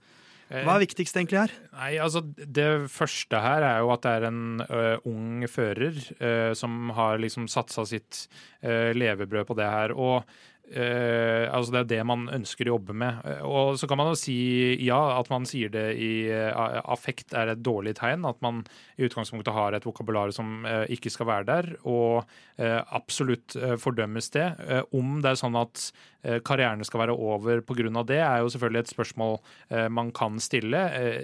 [0.47, 1.53] Hva er viktigst egentlig her?
[1.75, 6.35] Nei, altså Det første her er jo at det er en ø, ung fører ø,
[6.55, 8.29] som har liksom satsa sitt
[8.63, 9.97] ø, levebrød på det her.
[9.99, 10.23] Og
[10.67, 13.21] Uh, altså Det er det man ønsker å jobbe med.
[13.23, 14.37] Uh, og så kan man jo si
[14.83, 18.27] ja, at man sier det i uh, affekt er et dårlig tegn.
[18.27, 18.65] At man
[18.99, 21.67] i utgangspunktet har et vokabular som ikke skal være der.
[21.87, 22.25] Og
[22.57, 23.53] absolutt
[23.83, 24.47] fordømmes det.
[24.97, 25.83] om det er sånn at
[26.47, 28.03] karrieren skal være over pga.
[28.09, 29.37] det, er jo selvfølgelig et spørsmål
[29.93, 30.81] man kan stille.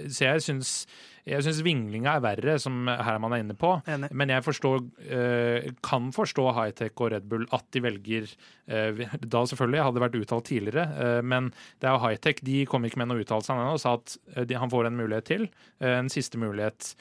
[0.07, 0.75] så jeg syns
[1.23, 3.77] jeg syns vinglinga er verre, som Herman er inne på.
[3.87, 4.09] Enig.
[4.11, 8.27] Men jeg forstår, eh, kan forstå Hightech og Red Bull at de velger
[8.67, 8.99] eh,
[9.33, 11.47] Da selvfølgelig hadde det vært uttalt tidligere, eh, men
[11.79, 12.43] det er jo Hightech.
[12.43, 14.17] De kom ikke med noe uttalelse ennå og sa at
[14.51, 15.47] han får en mulighet til.
[15.83, 16.93] En siste mulighet.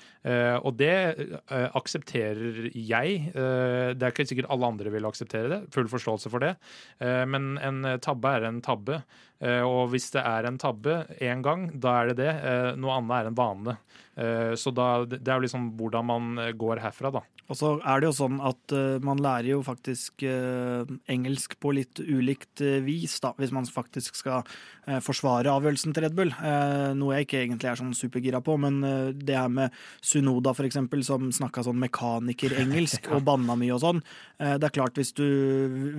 [0.63, 0.95] Og det
[1.51, 3.19] aksepterer jeg.
[3.33, 5.61] Det er ikke sikkert alle andre vil akseptere det.
[5.75, 6.55] Full forståelse for det.
[7.01, 9.01] Men en tabbe er en tabbe.
[9.43, 12.35] Og hvis det er en tabbe én gang, da er det det.
[12.79, 13.75] Noe annet er en vane.
[14.15, 17.23] Eh, så da, det er jo liksom hvordan man eh, går herfra, da.
[17.53, 21.75] Og så er det jo sånn at uh, man lærer jo faktisk uh, engelsk på
[21.77, 24.49] litt ulikt uh, vis, da, hvis man faktisk skal
[24.83, 26.33] forsvare avgjørelsen til Red Bull.
[26.99, 28.81] noe jeg ikke egentlig er sånn supergira på, men
[29.15, 29.71] det her med
[30.03, 34.01] Sunoda f.eks., som snakka sånn mekanikerengelsk og banna mye og sånn.
[34.43, 35.23] det er klart, hvis du,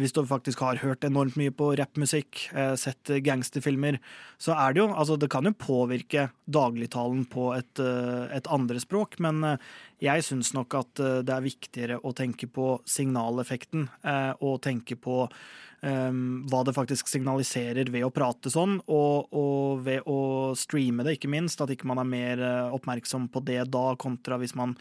[0.02, 4.02] hvis du, faktisk har hørt enormt mye på rappmusikk, sett gangsterfilmer,
[4.36, 9.16] så er det jo Altså, det kan jo påvirke dagligtalen på et, et andre språk,
[9.24, 9.56] men
[10.04, 14.98] jeg syns nok at eh, det er viktigere å tenke på signaleffekten eh, og tenke
[15.00, 21.06] på um, hva det faktisk signaliserer ved å prate sånn, og, og, ved å streame
[21.08, 21.64] det, ikke minst.
[21.64, 22.46] At ikke man er mer
[22.76, 24.76] oppmerksom på det da, kontra hvis man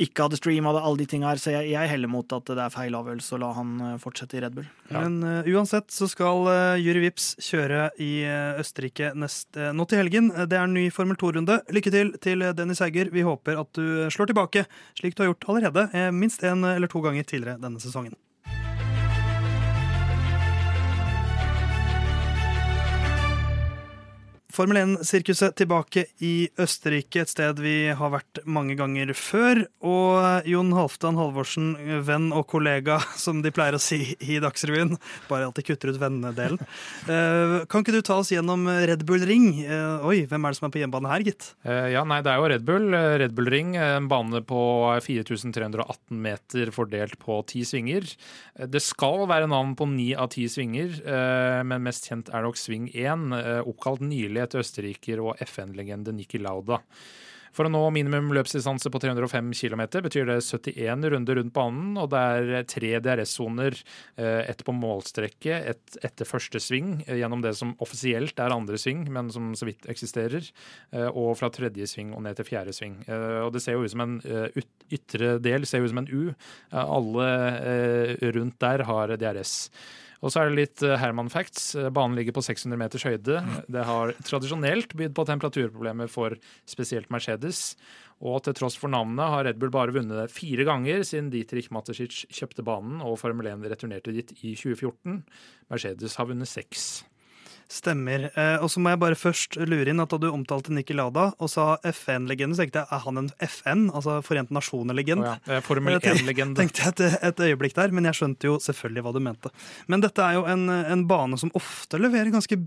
[0.00, 1.40] ikke hadde streama det, alle de tinga her.
[1.40, 4.38] Så jeg, jeg, heller mot at det er feil avgjørelse å la han eh, fortsette
[4.38, 4.68] i Red Bull.
[4.88, 5.02] Ja.
[5.04, 9.86] Men uh, uansett så skal uh, Jury Vips kjøre i uh, Østerrike nest, uh, nå
[9.90, 10.32] til helgen.
[10.48, 11.60] Det er en ny Formel 2-runde.
[11.74, 13.12] Lykke til til Dennis Eiger.
[13.12, 14.66] Vi håper at du slår tilbake,
[14.98, 18.16] slik du har gjort allerede minst én eller to ganger tidligere denne sesongen.
[24.52, 29.62] Formel 1-sirkuset tilbake i Østerrike, et sted vi har vært mange ganger før.
[29.80, 31.70] Og Jon Halvdan Halvorsen,
[32.04, 34.98] venn og kollega, som de pleier å si i Dagsrevyen.
[35.30, 36.60] Bare de kutter ut vennedelen.
[37.08, 39.46] Eh, kan ikke du ta oss gjennom Red Bull Ring?
[39.64, 41.48] Eh, oi, hvem er det som er på hjemmebane her, gitt?
[41.64, 42.92] Eh, ja, nei, Det er jo Red Bull.
[43.24, 44.60] Red Bull Ring, en bane på
[45.00, 48.04] 4318 meter fordelt på ti svinger.
[48.68, 51.00] Det skal være navn på ni av ti svinger,
[51.64, 53.32] men mest kjent er nok sving 1,
[53.64, 56.82] oppkalt nylig etter østerriker og FN-legende Niki Lauda.
[57.52, 62.08] For å nå minimum løpsdistanse på 305 km betyr det 71 runder rundt banen, og
[62.14, 63.76] det er tre DRS-soner.
[64.16, 69.28] Ett på målstrekket, ett etter første sving, gjennom det som offisielt er andre sving, men
[69.34, 70.48] som så vidt eksisterer,
[71.12, 73.02] og fra tredje sving og ned til fjerde sving.
[73.44, 74.16] Og det ser jo ut som en
[74.88, 76.32] ytre del ser jo ut som en U.
[76.72, 77.28] Alle
[78.32, 79.68] rundt der har DRS.
[80.22, 81.72] Og så er det litt eh, Herman facts.
[81.78, 83.40] Eh, banen ligger på 600 meters høyde.
[83.72, 87.74] Det har tradisjonelt bydd på temperaturproblemer for spesielt Mercedes.
[88.22, 91.72] Og til tross for navnet har Red Bull bare vunnet det fire ganger siden Dietrich
[91.74, 95.24] Mateschitz kjøpte banen og Formel 1 returnerte dit i 2014.
[95.74, 97.02] Mercedes har vunnet seks.
[97.72, 98.26] Stemmer.
[98.36, 101.30] Eh, og så må jeg bare først lure inn at da du omtalte Nikki Lada
[101.32, 105.30] og sa FN-legende, så tenkte jeg er han en FN, altså Forente nasjoner-legende?
[105.30, 105.62] Oh, ja.
[105.64, 106.58] Formel 1-legende.
[106.60, 109.52] tenkte jeg et, et, øyeblikk der, men jeg skjønte jo selvfølgelig hva du mente.
[109.88, 112.58] Men dette er jo en, en bane som ofte leverer ganske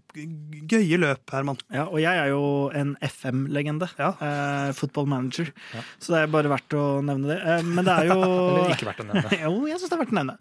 [0.74, 1.62] gøye løp, Herman.
[1.70, 2.42] Ja, og jeg er jo
[2.74, 3.92] en FM-legende.
[4.02, 4.16] Ja.
[4.18, 5.54] Eh, football manager.
[5.76, 5.86] Ja.
[6.02, 7.40] Så det er bare verdt å nevne det.
[7.46, 9.40] Eh, men det er jo Eller ikke verdt å nevne.
[9.46, 10.38] jo, jeg syns det er verdt å nevne.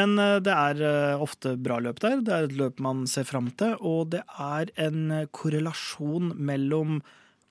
[0.00, 2.22] Men eh, det er eh, ofte bra løp der.
[2.24, 3.76] Det er et løp man ser fram til.
[3.78, 7.00] og og det er en korrelasjon mellom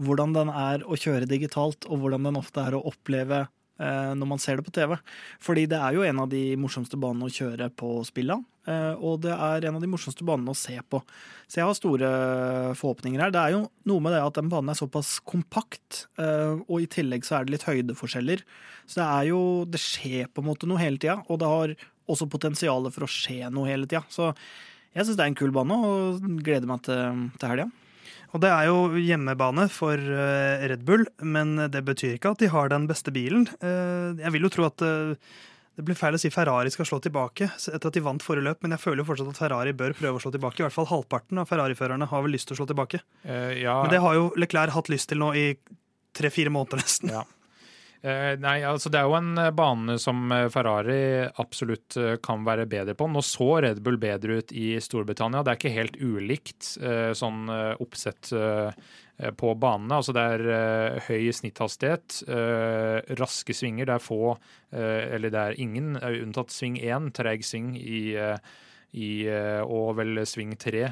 [0.04, 3.48] hvordan den er å kjøre digitalt, og hvordan den ofte er å oppleve
[3.82, 4.94] eh, når man ser det på TV.
[5.44, 9.24] Fordi det er jo en av de morsomste banene å kjøre på spillene, eh, og
[9.26, 11.02] det er en av de morsomste banene å se på.
[11.50, 12.14] Så jeg har store
[12.78, 13.34] forhåpninger her.
[13.34, 16.90] Det er jo noe med det at den banen er såpass kompakt, eh, og i
[16.94, 18.46] tillegg så er det litt høydeforskjeller.
[18.88, 21.78] Så det er jo Det skjer på en måte noe hele tida, og det har
[22.08, 24.06] også potensialet for å skje noe hele tida.
[24.08, 24.32] Så
[24.98, 27.68] jeg syns det er en kul bane, og gleder meg til, til helga.
[28.36, 32.50] Og det er jo hjemmebane for eh, Red Bull, men det betyr ikke at de
[32.52, 33.48] har den beste bilen.
[33.62, 35.14] Eh, jeg vil jo tro at eh,
[35.78, 38.64] det blir feil å si Ferrari skal slå tilbake etter at de vant forrige løp,
[38.66, 40.60] men jeg føler jo fortsatt at Ferrari bør prøve å slå tilbake.
[40.60, 43.04] I hvert fall halvparten av Ferrari-førerne har vel lyst til å slå tilbake.
[43.22, 43.76] Uh, ja.
[43.84, 45.46] Men det har jo Leclerc hatt lyst til nå i
[46.18, 47.14] tre-fire måneder nesten.
[47.14, 47.22] Ja.
[48.02, 51.00] Eh, nei, altså Det er jo en eh, bane som eh, Ferrari
[51.42, 53.08] absolutt kan være bedre på.
[53.10, 55.42] Nå så Red Bull bedre ut i Storbritannia.
[55.44, 56.70] Det er ikke helt ulikt
[57.18, 57.50] sånn
[57.82, 58.30] oppsett
[59.38, 59.98] på banene.
[59.98, 62.20] Altså det er høy snitthastighet,
[63.20, 63.90] raske svinger.
[63.90, 64.36] Det er få,
[64.72, 68.02] eller det er ingen, unntatt sving én, treg sving i
[68.98, 69.28] i,
[69.68, 70.88] og vel sving tre.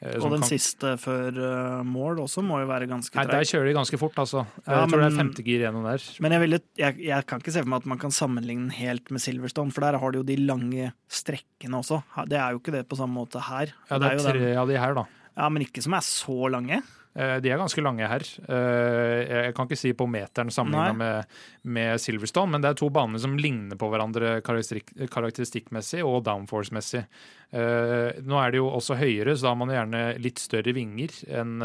[0.00, 0.48] Eh, og den kan...
[0.48, 3.28] siste før uh, mål også må jo være ganske treig.
[3.28, 4.46] Der kjører de ganske fort, altså.
[4.64, 6.06] Ja, jeg tror det er femtegir gjennom der.
[6.24, 9.12] Men jeg, ville, jeg, jeg, kan ikke se for meg at man kan sammenligne helt
[9.12, 12.00] med Silverstone, for der har de jo de lange strekkene også.
[12.30, 13.74] Det er jo ikke det på samme måte her.
[13.90, 15.06] Ja, det det er tre av de her, da.
[15.36, 16.80] Ja, Men ikke som er så lange.
[17.14, 18.22] Eh, de er ganske lange her.
[18.46, 21.36] Eh, jeg kan ikke si på meteren sammenligna med,
[21.66, 27.02] med, Silverstone, men det er to baner som ligner på hverandre karakteristikk, karakteristikkmessig og downforce-messig.
[27.50, 31.16] Eh, nå er det jo også høyere, så da har man gjerne litt større vinger
[31.40, 31.58] enn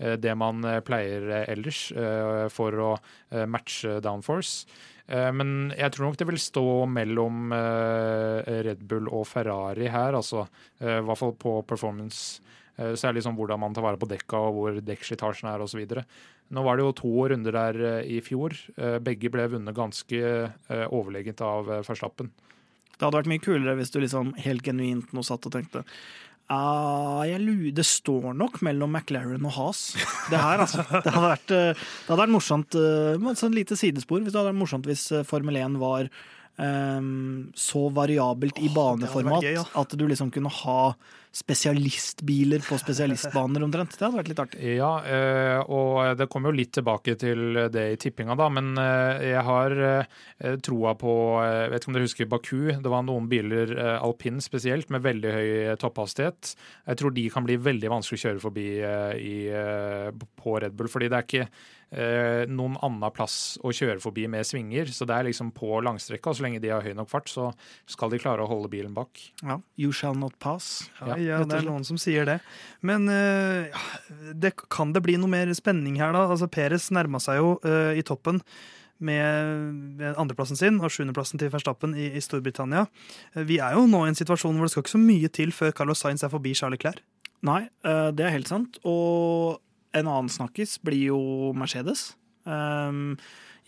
[0.00, 1.90] det man pleier ellers
[2.50, 2.90] for å
[3.52, 4.64] matche downforce.
[5.10, 10.46] Men jeg tror nok det vil stå mellom Red Bull og Ferrari her, altså.
[10.80, 12.40] I hvert fall på performance
[12.98, 15.82] særlig sånn hvordan man tar vare på dekka og hvor dekkslitasjen er osv.
[16.50, 18.56] Nå var det jo to runder der eh, i fjor.
[18.76, 20.22] Eh, begge ble vunnet ganske
[20.90, 22.32] overlegent av Verstappen.
[22.96, 25.84] Det hadde vært mye kulere hvis du liksom helt genuint nå satt og tenkte
[26.50, 29.92] lurer, det står nok mellom McLaren og Haas.
[30.32, 30.82] Det her, altså.
[30.82, 32.78] Det hadde vært, det hadde vært morsomt
[33.38, 36.10] sånn lite sidespor, hvis det hadde vært morsomt hvis Formel 1 var
[36.60, 39.64] um, så variabelt i baneformat gøy, ja.
[39.80, 40.82] at du liksom kunne ha
[41.32, 43.94] spesialistbiler på spesialistbaner omtrent.
[43.94, 44.72] Det hadde vært litt artig.
[44.74, 48.48] Ja, eh, og det kommer jo litt tilbake til det i tippinga, da.
[48.50, 51.14] Men eh, jeg har eh, troa på
[51.46, 52.60] Jeg vet ikke om dere husker Baku.
[52.82, 55.50] Det var noen biler, alpin spesielt, med veldig høy
[55.80, 56.54] topphastighet.
[56.90, 58.68] Jeg tror de kan bli veldig vanskelig å kjøre forbi
[59.20, 59.36] i,
[60.40, 61.50] på Red Bull, fordi det er ikke
[62.54, 64.92] noen annen plass å kjøre forbi med svinger.
[64.94, 66.34] Så det er liksom på langstrekka.
[66.34, 67.50] Så lenge de har høy nok fart, så
[67.90, 69.20] skal de klare å holde bilen bak.
[69.42, 70.90] Ja, You shall not pass.
[71.00, 72.38] Ja, ja det er noen som sier det.
[72.86, 73.80] Men uh,
[74.32, 76.26] det, kan det bli noe mer spenning her, da?
[76.28, 78.42] Altså, Peres nærma seg jo uh, i toppen
[79.00, 82.84] med andreplassen sin og sjuendeplassen til Verstappen i, i, Storbritannia.
[83.32, 85.54] Eh, vi er jo nå i en situasjon hvor det skal ikke så mye til
[85.56, 87.00] før Carlos Sainz er forbi Charlie Clair.
[87.40, 88.76] Nei, det er helt sant.
[88.84, 89.56] Og
[89.96, 91.20] en annen snakkis blir jo
[91.56, 92.10] Mercedes.
[92.44, 93.14] Um,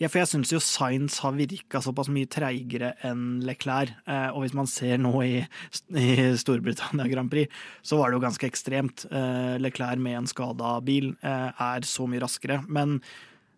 [0.01, 3.93] ja, for jeg syns jo Science har virka såpass mye treigere enn Leclerc.
[4.09, 6.07] Eh, og hvis man ser nå i, i,
[6.39, 7.51] Storbritannia Grand Prix,
[7.85, 9.05] så var det jo ganske ekstremt.
[9.11, 12.61] Eh, Leclerc med en skada bil eh, er så mye raskere.
[12.67, 12.99] Men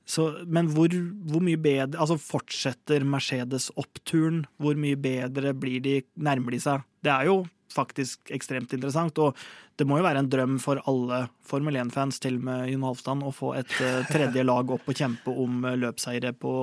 [0.05, 0.93] Så, men hvor,
[1.25, 4.43] hvor mye bedre Altså, fortsetter Mercedes oppturen?
[4.61, 6.85] Hvor mye bedre blir de, nærmer de seg?
[7.05, 7.39] Det er jo
[7.75, 9.35] faktisk ekstremt interessant, og
[9.75, 13.25] det må jo være en drøm for alle Formel 1-fans, til og med Jon Halvdan,
[13.25, 16.53] å få et eh, tredje lag opp og kjempe om løpseiere på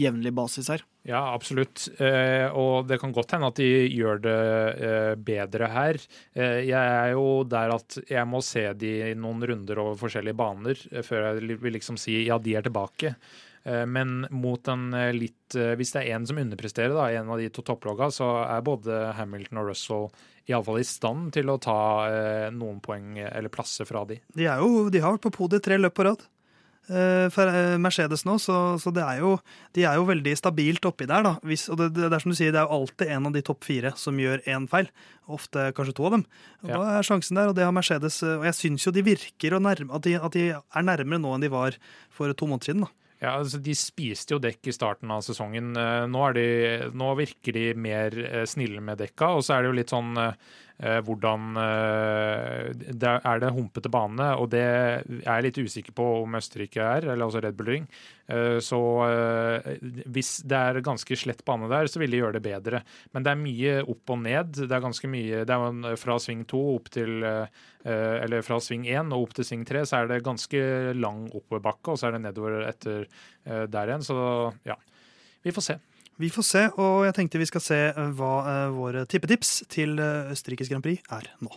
[0.00, 0.86] jevnlig basis her.
[1.02, 1.88] Ja, absolutt.
[1.98, 4.40] Eh, og det kan godt hende at de gjør det
[4.86, 5.98] eh, bedre her.
[6.32, 10.38] Eh, jeg er jo der at jeg må se de i noen runder over forskjellige
[10.38, 13.16] baner før jeg vil liksom si ja, de er tilbake.
[13.62, 17.62] Men mot en litt Hvis det er én som underpresterer, da, en av de to
[17.62, 20.08] topplogga, så er både Hamilton og Russell
[20.50, 21.76] iallfall i stand til å ta
[22.50, 24.18] noen poeng eller plasser fra de.
[24.34, 26.26] De, jo, de har vært på podiet tre løp på rad.
[26.90, 29.36] Eh, For eh, Mercedes nå, så, så det er jo,
[29.76, 31.22] de er jo veldig stabilt oppi der.
[31.22, 31.34] da.
[31.46, 33.42] Hvis, og det, det er som du sier, det er jo alltid en av de
[33.42, 34.88] topp fire som gjør én feil.
[35.32, 36.24] Ofte kanskje to av dem.
[36.64, 36.78] Og Ja.
[36.82, 38.22] Da er sjansen der, og det har Mercedes.
[38.22, 41.34] eh, Og jeg syns jo de virker nærme, at, de, at de er nærmere nå
[41.36, 41.78] enn de var
[42.10, 42.84] for to måneder siden.
[42.86, 42.90] da.
[43.22, 45.68] Ja, altså De spiste jo dekk i starten av sesongen.
[46.10, 46.46] Nå, er de,
[46.90, 48.10] nå virker de mer
[48.50, 50.16] snille med dekka, og så er det jo litt sånn
[51.06, 56.34] hvordan eh, det er, det humpete bane, og det er jeg litt usikker på om
[56.38, 57.86] Østerrike er, eller altså Red Bull Ring.
[58.26, 59.68] Eh, Så eh,
[60.10, 62.82] hvis det er ganske slett bane der, så vil de gjøre det bedre.
[63.14, 64.56] Men det er mye opp og ned.
[64.58, 68.58] Det er ganske mye, det er fra sving to opp til eh, eh, Eller fra
[68.62, 70.64] sving én og opp til sving tre, så er det ganske
[70.98, 74.06] lang oppoverbakke, og så er det nedover etter eh, der igjen.
[74.06, 74.18] Så
[74.66, 74.78] ja,
[75.46, 75.78] vi får se.
[76.22, 79.96] Vi får se, og jeg tenkte vi skal se eh, hva eh, våre tippetips til
[79.98, 81.50] eh, Østerrikes Grand Prix er nå.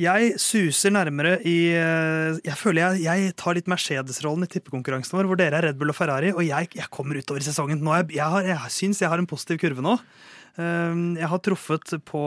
[0.00, 5.36] Jeg suser nærmere i Jeg føler jeg, jeg tar litt Mercedes-rollen i tippekonkurransen vår, hvor
[5.36, 7.82] dere er Red Bull og Ferrari, og jeg, jeg kommer utover i sesongen.
[7.84, 9.98] Nå jeg, jeg, jeg syns jeg har en positiv kurve nå.
[10.58, 12.22] Eh, Jeg har truffet på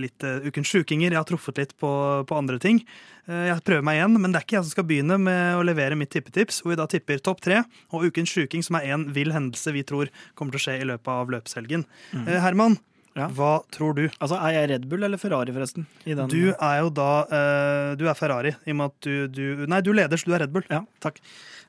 [0.00, 1.90] litt eh, Ukens sjukinger, jeg har truffet litt på,
[2.26, 2.80] på andre ting.
[3.28, 5.64] Eh, Jeg prøver meg igjen, men det er ikke jeg som skal begynne med å
[5.66, 7.62] levere mitt tippetips, hvor vi da tipper topp tre
[7.92, 10.88] og Ukens sjuking, som er en vill hendelse vi tror kommer til å skje i
[10.90, 11.84] løpet av løpshelgen.
[12.14, 12.28] Mm.
[12.42, 12.78] Herman,
[13.18, 13.26] Ja.
[13.34, 14.04] hva tror du?
[14.20, 15.86] Altså, Er jeg Red Bull eller Ferrari, forresten?
[16.06, 19.26] I den, Du er jo da uh, Du er Ferrari, i og med at du,
[19.28, 20.62] du Nei, du leder, så du er Red Bull.
[20.70, 21.18] Ja, takk.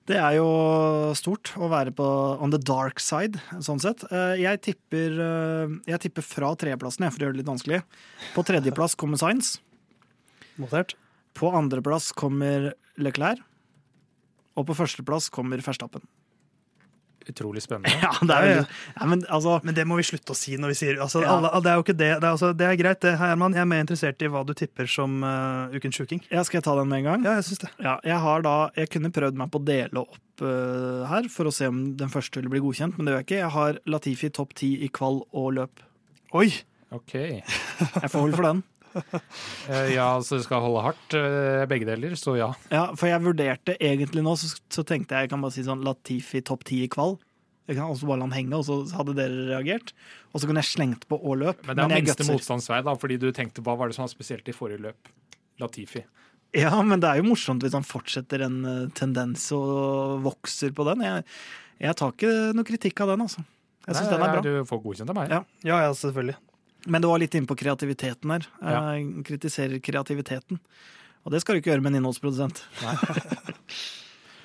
[0.10, 0.46] Det er jo
[1.14, 2.06] stort å være på
[2.42, 4.02] on the dark side, sånn sett.
[4.10, 7.84] Eh, Jeg tipper, eh, jeg tipper fra tredjeplassen, for å gjøre det litt vanskelig.
[8.34, 9.60] På tredjeplass kommer Science.
[10.58, 10.96] Notert.
[11.38, 13.38] På andreplass kommer Leclerc.
[14.58, 16.02] Og på førsteplass kommer Verstappen.
[17.28, 17.92] Utrolig spennende.
[18.06, 18.64] Ja, det er veldig
[18.96, 21.36] ja, men altså, Men det må vi slutte å si når vi sier altså, Ja.
[21.36, 22.10] alle, Det er jo ikke det.
[22.22, 23.54] Det er, altså, det er greit, det, Herman.
[23.58, 26.24] Jeg er mer interessert i hva du tipper som uh, Ukens sjuking.
[26.32, 27.28] ja, Skal jeg ta den med en gang?
[27.28, 27.72] Ja, jeg synes det.
[27.84, 31.50] Ja, jeg har da, jeg kunne prøvd meg på å dele opp uh, her for
[31.52, 33.42] å se om den første ville bli godkjent, men det gjør jeg ikke.
[33.44, 35.86] Jeg har Latifi topp ti i kvall og løp.
[36.40, 36.48] Oi!
[36.96, 37.14] OK.
[37.20, 38.64] Jeg får hold for den.
[39.70, 42.52] Eh, Ja, så det skal holde hardt, eh, begge deler, så ja.
[42.74, 45.84] Ja, for jeg vurderte egentlig nå, så, så tenkte jeg jeg kan bare si sånn
[45.86, 47.18] Latifi topp ti i kvall.
[47.70, 49.92] Jeg kan også bare la han henge, og så hadde dere reagert.
[50.34, 51.60] Og så kunne jeg slengt på og løp.
[51.68, 52.32] Men det er minste gutser.
[52.34, 55.12] motstandsvei, da, fordi du tenkte hva var det som var spesielt i forrige løp?
[55.62, 56.02] Latifi.
[56.58, 60.88] Ja, men det er jo morsomt hvis han fortsetter en eh, tendens og vokser på
[60.90, 61.06] den.
[61.06, 61.28] Jeg,
[61.86, 63.46] jeg tar ikke noe kritikk av den, altså.
[63.86, 64.42] Jeg syns den er bra.
[64.46, 65.30] Du får godkjent av meg.
[65.38, 65.44] Ja.
[65.70, 66.40] Ja, ja, selvfølgelig.
[66.88, 68.46] Men du var litt inne på kreativiteten her.
[68.62, 68.80] Ja.
[68.96, 70.62] Jeg kritiserer kreativiteten.
[71.28, 72.64] Og det skal du ikke gjøre med en innholdsprodusent.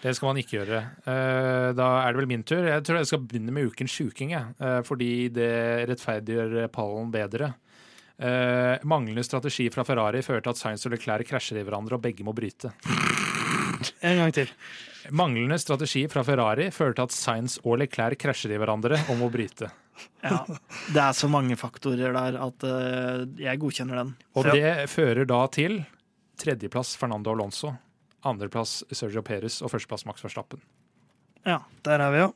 [0.05, 0.79] Det skal man ikke gjøre.
[1.09, 2.67] Eh, Da er det vel min tur.
[2.69, 4.35] Jeg tror jeg skal begynne med ukens sjuking.
[4.37, 7.55] Eh, fordi det rettferdiggjør pallen bedre.
[8.21, 12.05] Eh, manglende strategi fra Ferrari fører til at Sainz og Leclerc krasjer i hverandre, og
[12.05, 12.75] begge må bryte.
[14.05, 14.53] En gang til.
[15.13, 19.31] Manglende strategi fra Ferrari fører til at Sainz og Leclerc krasjer i hverandre og må
[19.33, 19.71] bryte.
[20.25, 20.41] Ja,
[20.95, 24.15] det er så mange faktorer der at uh, jeg godkjenner den.
[24.35, 24.55] Og Ja.
[24.57, 25.83] det fører da til
[26.41, 27.75] tredjeplass Fernando Alonso,
[28.25, 30.61] andreplass Sergio Perez og førsteplass Max Verstappen.
[31.45, 32.31] Ja, Der er vi, jo.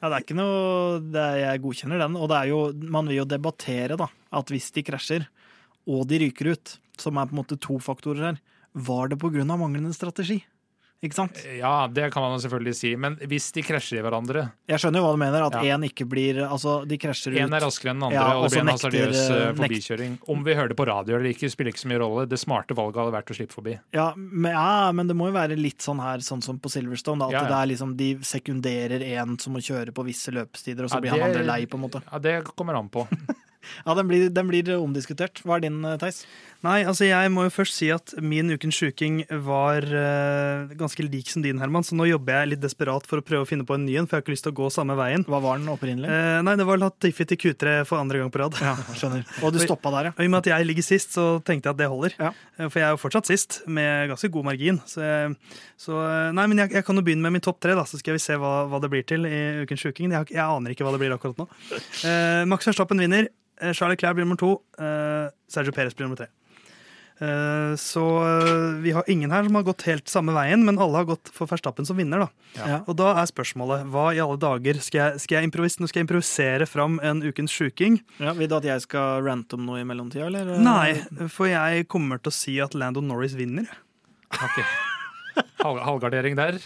[0.00, 2.16] ja det er ikke noe det er, Jeg godkjenner den.
[2.16, 5.28] Og det er jo, man vil jo debattere da, at hvis de krasjer,
[5.86, 8.40] og de ryker ut, som er på en måte to faktorer her,
[8.72, 9.44] var det pga.
[9.44, 10.40] manglende strategi?
[11.02, 11.38] Ikke sant?
[11.58, 15.06] Ja, det kan man selvfølgelig si, men hvis de krasjer i hverandre Jeg skjønner jo
[15.08, 15.76] hva du mener, at Ja.
[15.82, 17.38] ikke blir Altså, de krasjer ut.
[17.42, 20.14] Én er raskere enn den andre, Ja, og det blir en hasardiøs eh, eh, forbikjøring.
[20.28, 22.28] Om vi hører det på radio eller ikke, spiller ikke så mye rolle.
[22.30, 23.76] Det smarte valget hadde vært å slippe forbi.
[23.92, 27.18] Ja men, ja, men det må jo være litt sånn her, sånn som på Silverstone,
[27.18, 30.90] da, at det er liksom de sekunderer en som må kjøre på visse løpstider, og
[30.94, 32.02] så blir han andre lei, på en måte.
[32.12, 33.08] Ja, Det kommer an på.
[33.86, 35.42] Ja, den blir, den blir omdiskutert.
[35.46, 36.24] Hva er din, eh, Theis?
[36.62, 41.30] Nei, altså jeg må jo først si at min ukens sjuking var uh, ganske lik
[41.32, 41.82] som din, Herman.
[41.82, 44.06] Så nå jobber jeg litt desperat for å prøve å finne på en ny en,
[44.06, 45.24] for jeg har ikke lyst til å gå samme veien.
[45.26, 46.06] Hva var den opprinnelig?
[46.06, 48.60] Uh, nei, det var Latifi til Q3 for andre gang på rad.
[48.62, 49.26] Ja, skjønner.
[49.42, 50.14] Og du stoppa der, ja.
[50.14, 52.16] Og I og med at jeg ligger sist, så tenkte jeg at det holder.
[52.22, 52.30] Ja.
[52.58, 54.78] Eh, For jeg er jo fortsatt sist, med ganske god margin.
[54.86, 55.02] Så,
[55.82, 57.98] så eh, Nei, men jeg, jeg kan jo begynne med min topp tre, da, så
[57.98, 60.14] skal vi se hva, hva det blir til i ukens sjuking.
[60.14, 61.50] Jeg, jeg aner ikke hva det blir akkurat nå.
[61.74, 63.26] Eh, Max Verstappen vinner.
[63.62, 64.54] Eh, Charlie Clair blir nummer to.
[64.78, 66.30] Eh, Sergio Perez blir nummer tre.
[67.22, 71.02] Eh, så eh, vi har ingen her som har gått helt samme veien, men alle
[71.02, 72.24] har gått for Verstappen som vinner.
[72.24, 72.28] da.
[72.58, 72.78] Ja.
[72.90, 76.08] Og da er spørsmålet hva i alle dager skal jeg, skal jeg, nå skal jeg
[76.08, 78.00] improvisere fram en ukens sjuking?
[78.18, 80.56] Ja, Vil du at jeg skal rante om noe i mellomtida, eller?
[80.62, 83.70] Nei, for jeg kommer til å si at Lando Norris vinner.
[84.32, 84.58] Ok.
[85.62, 86.58] Halv, halvgardering der.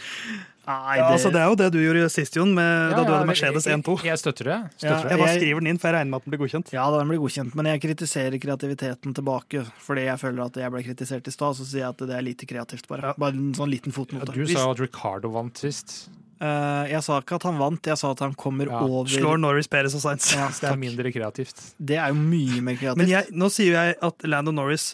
[0.67, 3.19] Nei, Ja, altså Det er jo det du gjorde sist, Jon, med, da du Ja,
[3.21, 3.95] hadde Mercedes 1-2.
[4.03, 4.57] Jeg, jeg støtter det.
[4.81, 6.73] Støtter ja, Jeg bare skriver den inn, for jeg regner med at den blir godkjent.
[6.75, 9.63] Ja, den blir godkjent, men jeg kritiserer kreativiteten tilbake.
[9.87, 12.27] Fordi jeg føler at jeg ble kritisert i stad, så sier jeg at det er
[12.27, 13.15] lite kreativt, bare.
[13.21, 14.35] Bare en sånn liten Ja, fotnote.
[14.35, 16.09] du sa at Ricardo vant sist.
[16.37, 19.39] Uh, jeg sa ikke at han vant, jeg sa at han kommer Ja, over Slår
[19.41, 20.27] Norris, Perez og Sainz.
[20.35, 21.63] Ja, Det er mindre kreativt.
[21.81, 23.01] Det er jo mye mer kreativt.
[23.01, 24.91] Men jeg, nå sier jeg at Lando Norris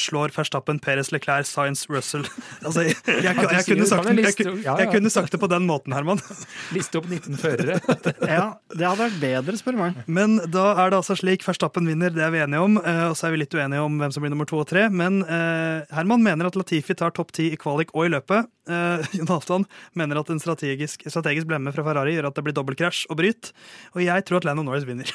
[0.00, 2.24] slår Verstappen, Perez, Leclerc, Sainz, Russell.
[2.64, 6.20] Altså, jeg, jeg, jeg, kunne sagt, jeg kunne- sagt det på den måten, Herman.
[6.76, 7.76] Liste opp 19 førere.
[8.34, 9.98] Ja, det hadde vært bedre, spør meg.
[10.08, 12.78] Men da er det altså slik Verstappen vinner, det er vi enige om.
[12.80, 14.86] eh, Og så er vi litt uenige om hvem som blir nummer to og tre.
[14.90, 18.48] Men eh, Herman mener at Latifi tar topp ti i kvalik og i løpet.
[18.64, 19.66] Eh, Jonathan
[19.98, 23.52] mener at en strategisk, strategisk blemme fra Ferrari gjør at det blir dobbeltkrasj og bryt.
[23.92, 25.10] Og jeg tror at Lando Norris vinner.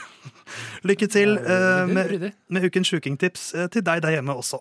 [0.86, 4.59] Lykke til eh, med, med ukens sjukingtips eh, til deg der hjemme også.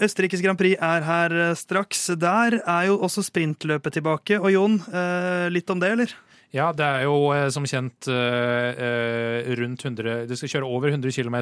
[0.00, 2.06] Østerrikes Grand Prix er her eh, straks.
[2.16, 4.38] Der er jo også sprintløpet tilbake.
[4.40, 6.14] Og Jon, eh, litt om det, eller?
[6.50, 10.90] Ja, det er jo eh, som kjent eh, eh, rundt 100 Det skal kjøre over
[10.90, 11.36] 100 km.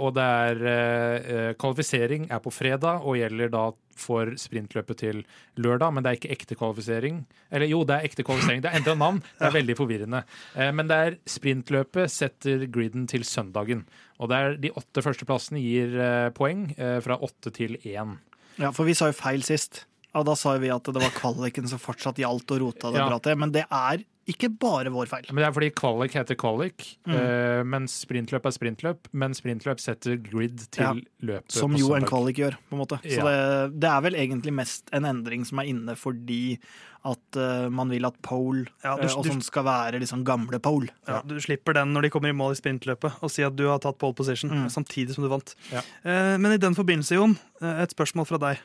[0.00, 3.66] og det er Kvalifisering er på fredag og gjelder da
[3.98, 5.20] for sprintløpet til
[5.58, 7.24] lørdag, men det er ikke ekte kvalifisering.
[7.50, 8.62] Eller jo, det er ekte kvalifisering.
[8.62, 9.18] Det er endra navn.
[9.40, 10.20] Det er veldig forvirrende.
[10.54, 13.82] Men det er sprintløpet setter griden til søndagen.
[14.22, 16.68] Og det er de åtte førsteplassene gir eh, poeng
[17.02, 18.16] fra åtte til én.
[18.58, 19.82] Ja, for vi sa jo feil sist.
[20.18, 23.08] Og da sa vi at det var kvaliken som fortsatt gjaldt og rota det Ja.
[23.08, 23.36] bra til.
[23.38, 25.24] Men det er ikke bare vår feil.
[25.32, 27.14] Men det er fordi kvalik heter kvalik, Mm.
[27.14, 28.98] eh, mens sprintløp er sprintløp.
[29.14, 30.92] Men sprintløp setter grid til Ja,
[31.22, 31.50] løpet.
[31.52, 33.00] Som jo en kvalik gjør, på en måte.
[33.04, 33.24] Så Ja.
[33.24, 36.58] det, det er vel egentlig mest en endring som er inne fordi
[37.06, 40.58] at uh, man vil at pole Ja, du- eh, og sånn skal være liksom gamle
[40.60, 40.88] pole.
[41.06, 43.66] Ja, du slipper den når de kommer i mål i sprintløpet og sier at du
[43.68, 44.66] har tatt pole position Mm.
[44.68, 45.54] samtidig som du vant.
[45.72, 45.80] Ja.
[46.04, 48.58] Eh, Men i den forbindelse, Jon, et spørsmål fra deg.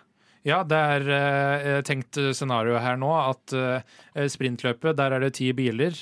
[0.44, 5.46] Ja, det er eh, tenkt scenario her nå at eh, sprintløpet, der er det ti
[5.56, 5.96] biler,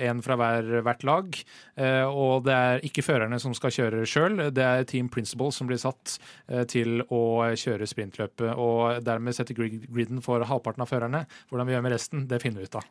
[0.00, 1.36] én fra hver, hvert lag.
[1.76, 5.68] eh, og det er ikke førerne som skal kjøre sjøl, det er Team Principle som
[5.68, 6.14] blir satt
[6.48, 7.20] eh, til å
[7.52, 8.54] kjøre sprintløpet.
[8.56, 11.26] Og dermed setter grid- griden for halvparten av førerne.
[11.52, 12.88] Hvordan vi gjør med resten, det finner vi ut av.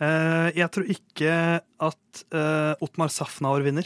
[0.00, 3.84] Eh, Jeg tror ikke at eh, Ottmar Safnaur vinner.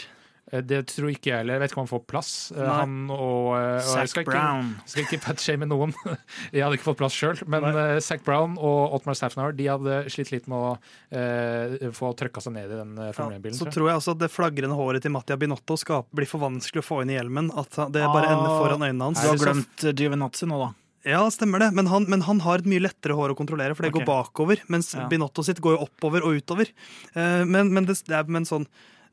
[0.52, 1.54] Eh, Det tror ikke jeg heller.
[1.56, 2.30] Jeg vet ikke om han får plass.
[2.54, 2.76] Eh, Nei.
[2.78, 4.68] Han og, eh, og Zac skal ikke, Brown.
[4.86, 5.94] skal ikke patshame noen.
[6.54, 7.40] Jeg hadde ikke fått plass sjøl.
[7.50, 7.72] Men Nei.
[7.96, 12.44] uh, Zac Brown og Otmar Staffnauer de hadde slitt litt med å uh, få trøkka
[12.44, 13.58] seg ned i den Ja, Formel 1-bilen.
[13.58, 13.76] så tror jeg.
[13.80, 16.86] tror jeg også at det flagrende håret til Mattia Binotto skal, blir for vanskelig å
[16.86, 17.50] få inn i hjelmen.
[17.58, 18.58] At det bare ender Ah.
[18.62, 19.22] foran øynene hans.
[19.22, 20.72] Du har glemt Giovinazzi nå, da.
[21.06, 21.68] Ja, stemmer det.
[21.74, 24.02] Men han, men han har et mye lettere hår å kontrollere, for det okay.
[24.02, 24.62] går bakover.
[24.68, 25.06] Mens Ja.
[25.10, 26.66] Binotto sitt går jo oppover og utover.
[27.14, 28.66] Uh, men, men, det, det er, men sånn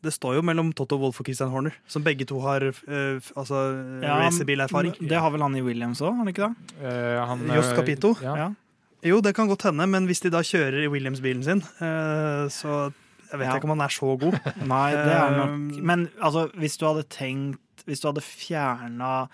[0.03, 3.61] det står jo mellom Toto Wolff og Christian Horner, som begge to har uh, altså,
[4.03, 4.97] Ja, racerbilerfaring.
[4.99, 6.75] Det har vel han i Williams òg, har han ikke det?
[6.83, 8.13] Uh, han, Jost eh, Capito?
[8.23, 8.35] Ja.
[8.43, 8.49] Ja.
[9.03, 12.91] Jo, det kan godt hende, men hvis de da kjører i Williams-bilen sin, uh, så
[13.33, 13.55] jeg vet Ja.
[13.57, 14.35] ikke om han er så god.
[14.75, 19.27] Nei, det er nok Men altså, hvis du hadde tenkt Hvis du hadde fjerna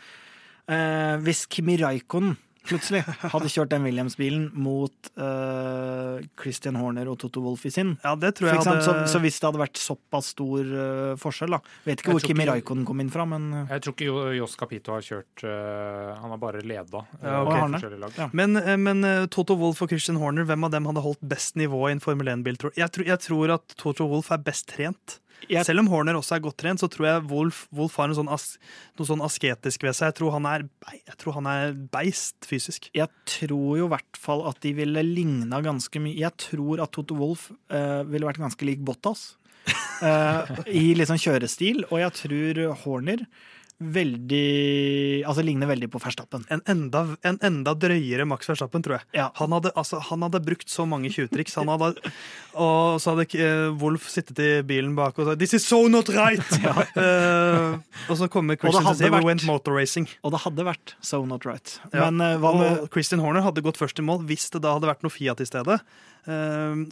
[0.71, 2.37] eh, Hvis Kimi Raikon
[2.69, 3.01] plutselig
[3.33, 8.35] hadde kjørt den Williams-bilen mot uh, Christian Horner og Toto Wolff i sin Ja, det
[8.37, 12.03] tror jeg hadde så, så hvis det hadde vært såpass stor uh, forskjell, da Vet
[12.03, 14.55] ikke Jeg hvor Kimi Raikonen Raikon kom inn fra, men eh, Jeg tror ikke Johs
[14.59, 17.03] Capito har kjørt Han har bare leda.
[17.21, 17.49] Ja, ok.
[17.51, 17.79] Har han det?
[17.79, 18.17] forskjellige lag.
[18.19, 18.27] Ja.
[18.35, 21.93] Men, men Toto Wolff og Christian Horner, hvem av dem hadde holdt best nivå i
[21.95, 22.59] en Formel 1-bil?
[22.59, 22.79] tror du?
[22.81, 25.19] Jeg, tror- jeg tror at Toto Wolff er best trent.
[25.47, 28.15] Jeg- Selv om Horner også er godt trent, så tror jeg Wolf, Wolf har en
[28.15, 28.57] sånn as,
[28.99, 30.11] noe sånn asketisk ved seg.
[30.11, 32.89] Jeg tror han er, jeg tror han er beist fysisk.
[32.93, 36.91] jeg tror jo i hvert fall at de ville ligna ganske mye Jeg tror at
[36.91, 39.35] Toto Wolf uh, ville vært ganske lik Bottas
[40.01, 43.25] uh, i liksom kjørestil, og jeg tror Horner
[43.79, 46.43] veldig Altså ligner veldig på Verstappen.
[46.51, 49.07] En enda, en enda drøyere Max Verstappen, tror jeg.
[49.15, 49.29] Ja.
[49.39, 51.55] Han, hadde, altså, han hadde brukt så mange tjuvtriks.
[52.59, 56.09] Og så hadde uh, Wolf sittet i bilen bak og sagt 'This is so not
[56.11, 56.43] right!'
[56.99, 57.77] Eh,
[58.09, 60.09] og så kommer Christian til å si 'We went motor racing'.
[60.23, 61.79] Og det hadde vært so not right.
[61.93, 62.09] Ja.
[62.09, 64.25] Men uh, Christian Horner hadde gått først i mål.
[64.27, 66.18] Hvis det da hadde vært noe Fiat i stedet, eh,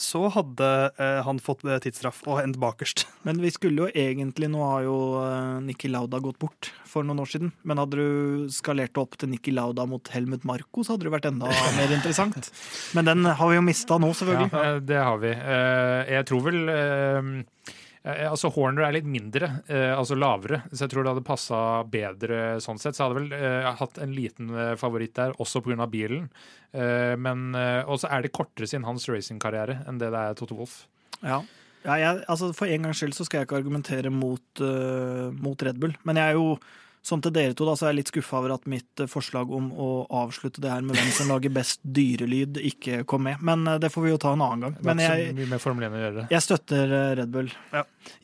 [0.01, 0.67] så hadde
[0.97, 3.05] eh, han fått eh, tidsstraff og endt bakerst.
[3.27, 7.21] Men vi skulle jo egentlig Nå har jo uh, Nikki Lauda gått bort for noen
[7.23, 7.51] år siden.
[7.67, 11.29] Men hadde du skalert opp til Nikki Lauda mot Helmut Marko, så hadde det vært
[11.29, 12.51] enda mer interessant.
[12.97, 14.51] Men den har vi jo mista nå, selvfølgelig.
[14.53, 15.33] Ja, det har vi.
[15.35, 17.85] Eh, Jeg tror vel eh, eh,
[18.29, 21.59] Altså Horner er litt mindre, eh, altså lavere, så jeg tror det hadde passa
[21.91, 22.95] bedre sånn sett.
[22.95, 25.87] Så jeg hadde vel eh, hatt en liten eh, favoritt der, også pga.
[25.91, 26.29] bilen.
[26.71, 30.55] Eh, Men eh, også er det kortere siden hans racingkarriere enn det det er Toto
[30.59, 30.85] Wolff.
[31.21, 31.41] Ja.
[31.87, 35.77] Ja, altså For en gangs skyld så skal jeg ikke argumentere mot, uh, mot Red
[35.79, 35.93] Bull.
[36.03, 36.57] Men jeg er jo,
[37.05, 39.51] som til dere to, da, så er jeg litt skuffa over at mitt eh, forslag
[39.53, 39.89] om å
[40.23, 43.43] avslutte det her med hvem som lager best dyrelyd, ikke kom med.
[43.47, 44.75] Men eh, det får vi jo ta en annen gang.
[44.83, 47.51] Men jeg, jeg støtter eh, Red Bull.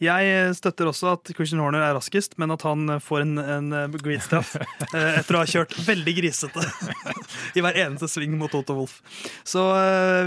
[0.03, 3.97] Jeg eh, støtter også at Christian Horner er raskest, men at han får en, en
[4.03, 6.67] gridstraff eh, etter å ha kjørt veldig grisete
[7.57, 8.99] i hver eneste sving mot Otto Wolff.
[9.47, 9.63] Så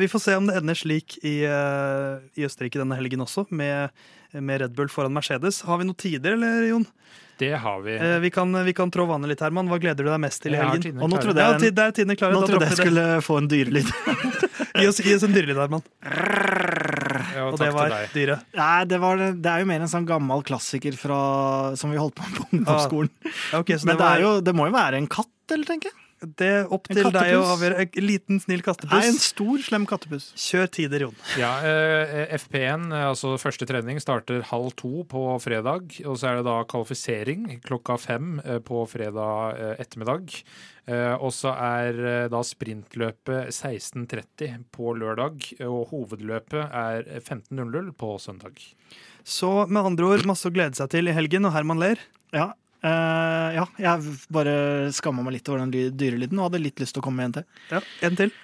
[0.01, 3.93] vi får se om det ender slik i, i Østerrike denne helgen også, med,
[4.33, 5.61] med Red Bull foran Mercedes.
[5.69, 6.89] Har vi noe tider, eller, Jon?
[7.39, 7.95] Det har vi.
[8.01, 9.69] Eh, Vi kan, vi kan trå vannet litt, Herman.
[9.69, 11.01] Hva gleder du deg mest til i helgen?
[11.05, 12.33] Og nå trodde Ja, jeg, ti- der er tidene klare.
[12.33, 13.91] nå trodde jeg skulle få en dyrelyd.
[14.77, 15.85] Gi oss, gi oss en dyrelyd, Herman.
[17.37, 18.47] Ja, Og takk det til var dyret.
[18.57, 21.21] Nei, det, var, det er jo mer en sånn gammel klassiker fra,
[21.77, 23.13] som vi holdt på med på ungdomsskolen.
[23.53, 25.33] Ah, okay, så Men det, det, var, er jo, det må jo være en katt,
[25.53, 25.97] eller, tenker jeg?
[26.23, 27.83] Det er opp til deg å avgjøre.
[27.85, 30.31] En liten, snill Nei, en stor, slem kattepus.
[30.41, 31.19] Kjør tider, Jon.
[31.37, 35.99] Ja, eh, FP1, eh, altså første trening, starter halv to på fredag.
[36.09, 40.33] Og så er det da kvalifisering klokka fem eh, på fredag eh, ettermiddag.
[40.89, 48.17] Eh, Og så er eh, da sprintløpet 16.30 på lørdag, og hovedløpet er 15.00 på
[48.23, 48.57] søndag.
[49.27, 52.01] Så med andre ord, masse å glede seg til i helgen, og Herman ler.
[52.33, 52.55] Ja,
[53.57, 54.57] ja, jeg bare
[54.95, 57.39] skamma meg litt over den dyrelyden og hadde litt lyst til å komme med en
[57.41, 57.49] til.
[57.73, 58.35] Ja, En til.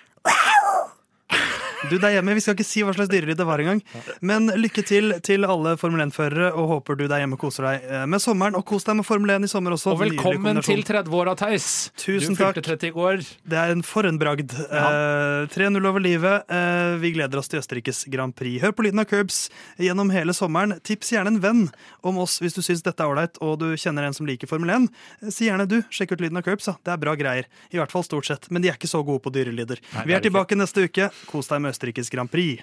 [1.90, 3.80] Du der hjemme, Vi skal ikke si hva slags dyrelyd det var engang.
[4.22, 8.04] Men lykke til til alle Formel 1-førere, og håper du der hjemme koser deg eh,
[8.06, 8.54] med sommeren.
[8.58, 9.90] Og kos deg med Formel 1 i sommer også.
[9.96, 10.84] Og velkommen til kombinasjon.
[11.10, 11.66] 30-åra, Theis!
[11.98, 12.60] Tusen takk.
[12.62, 13.24] 30 i går.
[13.50, 14.54] Det er en for en bragd.
[14.54, 16.46] Eh, 3-0 over livet.
[16.54, 18.60] Eh, vi gleder oss til Østerrikes Grand Prix.
[18.62, 19.42] Hør på lyden av Curbs
[19.82, 20.76] gjennom hele sommeren.
[20.86, 21.64] Tips gjerne en venn
[22.06, 24.70] om oss hvis du syns dette er ålreit og du kjenner en som liker Formel
[24.78, 24.88] 1.
[25.26, 25.80] Eh, Si gjerne du.
[25.90, 26.70] Sjekk ut lyden av Curbs.
[26.86, 27.50] Det er bra greier.
[27.74, 28.46] I hvert fall stort sett.
[28.54, 29.82] Men de er ikke så gode på dyrelyder.
[30.06, 31.10] Vi er tilbake neste uke.
[31.26, 32.60] Kos deg med Østerrikes Grand Prix.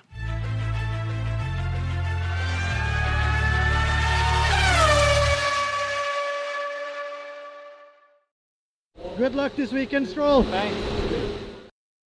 [9.17, 10.43] Good luck this weekend, Stroll.
[10.43, 11.08] Thanks.